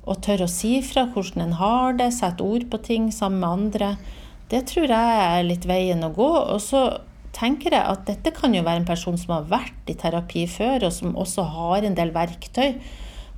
og 0.07 0.23
tørre 0.23 0.47
å 0.47 0.51
si 0.51 0.79
fra 0.87 1.09
hvordan 1.11 1.42
en 1.49 1.57
har 1.59 1.99
det, 1.99 2.12
sette 2.14 2.45
ord 2.47 2.69
på 2.71 2.81
ting 2.87 3.11
sammen 3.14 3.42
med 3.42 3.59
andre, 3.59 3.90
det 4.53 4.62
tror 4.71 4.87
jeg 4.87 5.23
er 5.23 5.47
litt 5.47 5.66
veien 5.66 6.07
å 6.07 6.12
gå. 6.14 6.29
Og 6.55 6.61
så 6.62 6.85
tenker 7.37 7.75
jeg 7.75 7.83
at 7.83 8.07
dette 8.09 8.33
kan 8.35 8.55
jo 8.55 8.64
være 8.64 8.85
en 8.85 8.88
person 8.88 9.19
som 9.19 9.35
har 9.35 9.49
vært 9.51 9.90
i 9.90 9.97
terapi 9.99 10.47
før, 10.51 10.87
og 10.87 10.95
som 10.95 11.19
også 11.19 11.49
har 11.57 11.87
en 11.87 11.99
del 11.99 12.14
verktøy. 12.14 12.79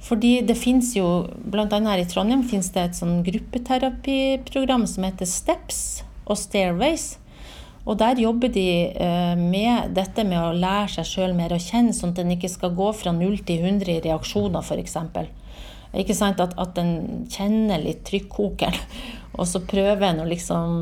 Fordi 0.04 0.36
det 0.46 0.54
fins 0.58 0.92
jo, 0.94 1.26
bl.a. 1.42 1.66
her 1.66 2.02
i 2.02 2.06
Trondheim 2.06 2.44
finnes 2.46 2.68
det 2.74 2.84
et 2.84 2.98
sånn 2.98 3.22
gruppeterapiprogram 3.26 4.84
som 4.86 5.08
heter 5.08 5.26
STEPS 5.26 5.80
og 6.28 6.38
Stairways. 6.38 7.16
Og 7.88 7.96
der 7.98 8.20
jobber 8.20 8.52
de 8.52 8.68
eh, 8.92 9.34
med 9.40 9.94
dette 9.96 10.22
med 10.28 10.38
å 10.38 10.52
lære 10.54 10.98
seg 10.98 11.08
sjøl 11.08 11.34
mer 11.34 11.54
å 11.56 11.60
kjenne, 11.62 11.96
sånn 11.96 12.12
at 12.12 12.20
en 12.20 12.34
ikke 12.36 12.50
skal 12.52 12.74
gå 12.76 12.92
fra 12.94 13.14
0 13.16 13.40
til 13.48 13.64
100 13.64 13.94
i 13.94 14.00
reaksjoner, 14.04 14.60
f.eks. 14.60 14.98
Ikke 15.96 16.16
sant? 16.16 16.40
At, 16.42 16.52
at 16.60 16.78
en 16.80 17.24
kjenner 17.32 17.80
litt 17.82 18.04
trykkokeren. 18.08 18.76
Og 19.38 19.46
så 19.46 19.60
prøver 19.62 20.08
en 20.08 20.24
å 20.24 20.28
liksom 20.28 20.78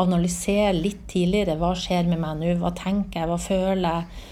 analysere 0.00 0.72
litt 0.76 1.02
tidligere. 1.10 1.58
Hva 1.60 1.74
skjer 1.76 2.08
med 2.08 2.22
meg 2.22 2.38
nå? 2.40 2.54
Hva 2.62 2.72
tenker 2.76 3.20
jeg? 3.22 3.30
Hva 3.30 3.40
føler 3.42 3.88
jeg? 3.88 4.28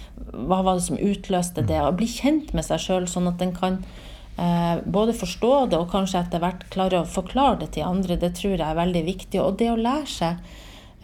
Hva 0.48 0.62
var 0.64 0.78
det 0.78 0.86
som 0.86 0.98
utløste 0.98 1.64
det? 1.66 1.80
Og 1.84 1.98
bli 1.98 2.08
kjent 2.10 2.54
med 2.56 2.66
seg 2.66 2.80
sjøl, 2.82 3.08
sånn 3.10 3.28
at 3.30 3.42
en 3.44 3.52
kan 3.54 3.76
eh, 4.40 4.80
både 4.86 5.16
forstå 5.18 5.52
det 5.72 5.78
og 5.78 5.90
kanskje 5.92 6.22
etter 6.24 6.42
hvert 6.42 6.64
klare 6.72 7.02
å 7.02 7.10
forklare 7.10 7.60
det 7.64 7.74
til 7.76 7.86
andre. 7.86 8.16
Det 8.18 8.32
tror 8.38 8.56
jeg 8.56 8.64
er 8.64 8.80
veldig 8.80 9.04
viktig. 9.10 9.42
Og 9.44 9.60
det 9.60 9.70
å 9.74 9.78
lære 9.78 10.08
seg 10.14 10.40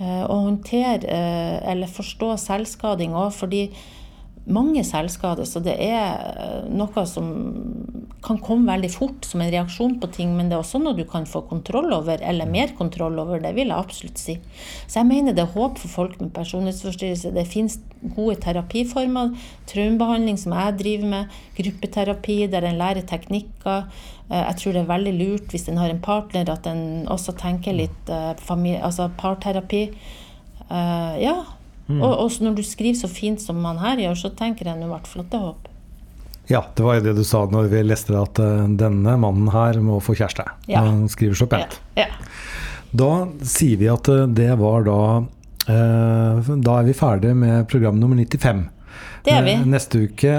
eh, 0.00 0.24
å 0.24 0.40
håndtere 0.46 1.04
eh, 1.04 1.58
eller 1.74 1.92
forstå 1.92 2.34
selvskading 2.46 3.14
òg, 3.18 3.34
fordi 3.36 3.68
mange 4.44 4.82
selvskader, 4.84 5.46
så 5.48 5.60
det 5.64 5.74
er 5.80 6.18
eh, 6.36 6.64
noe 6.68 7.04
som 7.08 7.28
kan 8.24 8.38
komme 8.40 8.68
veldig 8.68 8.90
fort 8.92 9.26
som 9.28 9.40
en 9.40 9.50
reaksjon 9.52 9.98
på 10.00 10.08
ting, 10.12 10.34
men 10.36 10.48
det 10.48 10.56
er 10.56 10.62
også 10.62 10.80
noe 10.80 10.96
du 10.96 11.04
kan 11.08 11.26
få 11.28 11.42
kontroll 11.48 11.92
over, 11.96 12.20
eller 12.20 12.48
mer 12.48 12.74
kontroll 12.76 13.18
over. 13.20 13.40
Det 13.40 13.54
vil 13.56 13.72
jeg 13.72 13.76
absolutt 13.76 14.20
si. 14.20 14.36
Så 14.86 15.00
jeg 15.00 15.08
mener 15.08 15.36
det 15.36 15.44
er 15.44 15.54
håp 15.56 15.80
for 15.80 15.92
folk 15.92 16.20
med 16.20 16.32
personlighetsforstyrrelse. 16.36 17.32
Det 17.36 17.46
finnes 17.48 17.78
gode 18.16 18.36
terapiformer. 18.44 19.32
Traumebehandling, 19.68 20.40
som 20.40 20.56
jeg 20.56 20.78
driver 20.80 21.12
med. 21.14 21.40
Gruppeterapi, 21.56 22.38
der 22.52 22.68
en 22.68 22.80
lærer 22.80 23.04
teknikker. 23.08 23.88
Eh, 24.28 24.40
jeg 24.42 24.60
tror 24.60 24.76
det 24.76 24.84
er 24.84 24.92
veldig 24.92 25.16
lurt 25.20 25.56
hvis 25.56 25.68
en 25.72 25.80
har 25.80 25.92
en 25.92 26.04
partner, 26.04 26.52
at 26.52 26.68
en 26.68 27.04
også 27.12 27.36
tenker 27.40 27.76
litt 27.76 28.14
familie, 28.44 28.84
altså 28.84 29.08
parterapi. 29.20 29.86
Ja, 30.64 31.34
Mm. 31.86 32.00
Og 32.00 32.24
også 32.26 32.46
når 32.46 32.58
du 32.58 32.64
skriver 32.64 32.96
så 32.96 33.10
fint 33.12 33.42
som 33.42 33.60
han 33.66 33.80
her 33.82 34.00
gjør, 34.06 34.18
så 34.24 34.32
tenker 34.36 34.70
jeg 34.70 34.80
nå 34.80 34.88
det 34.88 35.24
er 35.36 35.42
håp. 35.42 35.70
Ja, 36.46 36.60
det 36.76 36.84
var 36.84 36.98
jo 36.98 37.04
det 37.06 37.14
du 37.16 37.24
sa 37.24 37.44
når 37.48 37.70
vi 37.72 37.80
leste 37.84 38.12
det, 38.12 38.20
at 38.20 38.40
uh, 38.42 38.66
denne 38.68 39.16
mannen 39.20 39.48
her 39.52 39.80
må 39.84 39.96
få 40.04 40.16
kjæreste. 40.16 40.44
Ja. 40.68 40.84
Han 40.84 41.06
skriver 41.12 41.40
så 41.40 41.48
pent. 41.48 41.78
Ja. 41.96 42.04
Ja. 42.04 42.10
Da 42.94 43.10
sier 43.48 43.80
vi 43.80 43.88
at 43.90 44.08
uh, 44.12 44.26
det 44.28 44.52
var 44.60 44.84
da 44.86 45.00
uh, 45.24 46.52
Da 46.52 46.78
er 46.78 46.86
vi 46.86 46.96
ferdig 46.96 47.32
med 47.36 47.68
program 47.72 48.00
nummer 48.00 48.20
95. 48.20 48.66
Det 49.24 49.32
er 49.32 49.46
vi. 49.46 49.54
Neste 49.72 50.02
uke, 50.04 50.32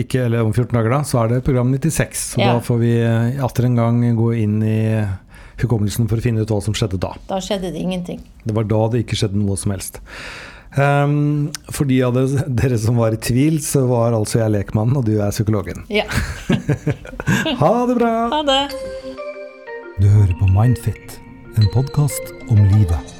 ikke, 0.00 0.22
eller 0.24 0.46
om 0.46 0.54
14 0.54 0.72
dager, 0.72 0.94
da, 0.94 1.02
så 1.04 1.18
er 1.22 1.34
det 1.34 1.42
program 1.44 1.74
96. 1.76 2.22
Så 2.32 2.40
da 2.40 2.56
får 2.64 2.78
vi 2.80 2.94
atter 3.44 3.68
en 3.68 3.76
gang 3.76 4.00
gå 4.16 4.30
inn 4.40 4.62
i 4.64 4.80
hukommelsen 5.60 6.08
for 6.08 6.16
å 6.16 6.24
finne 6.24 6.40
ut 6.40 6.52
hva 6.52 6.62
som 6.64 6.72
skjedde 6.76 6.96
da. 7.04 7.12
Da 7.28 7.36
skjedde 7.44 7.68
det 7.74 7.82
ingenting. 7.84 8.22
Det 8.48 8.56
var 8.56 8.64
da 8.70 8.80
det 8.94 9.04
ikke 9.04 9.20
skjedde 9.20 9.42
noe 9.42 9.60
som 9.60 9.74
helst. 9.74 10.00
Um, 10.78 11.50
for 11.74 11.88
de 11.90 11.98
av 12.06 12.14
dere 12.14 12.78
som 12.78 13.00
var 13.00 13.16
i 13.16 13.18
tvil, 13.18 13.58
så 13.64 13.82
var 13.90 14.14
altså 14.14 14.38
jeg 14.44 14.54
lekmannen, 14.54 15.00
og 15.00 15.06
du 15.08 15.16
er 15.18 15.34
psykologen. 15.34 15.82
Ja. 15.90 16.06
ha 17.62 17.72
det 17.90 17.98
bra! 17.98 18.12
Ha 18.36 18.42
det. 18.46 18.62
Du 20.00 20.06
hører 20.06 20.36
på 20.38 20.50
Mindfit, 20.54 21.18
en 21.58 21.66
podkast 21.74 22.30
om 22.48 22.62
livet. 22.70 23.19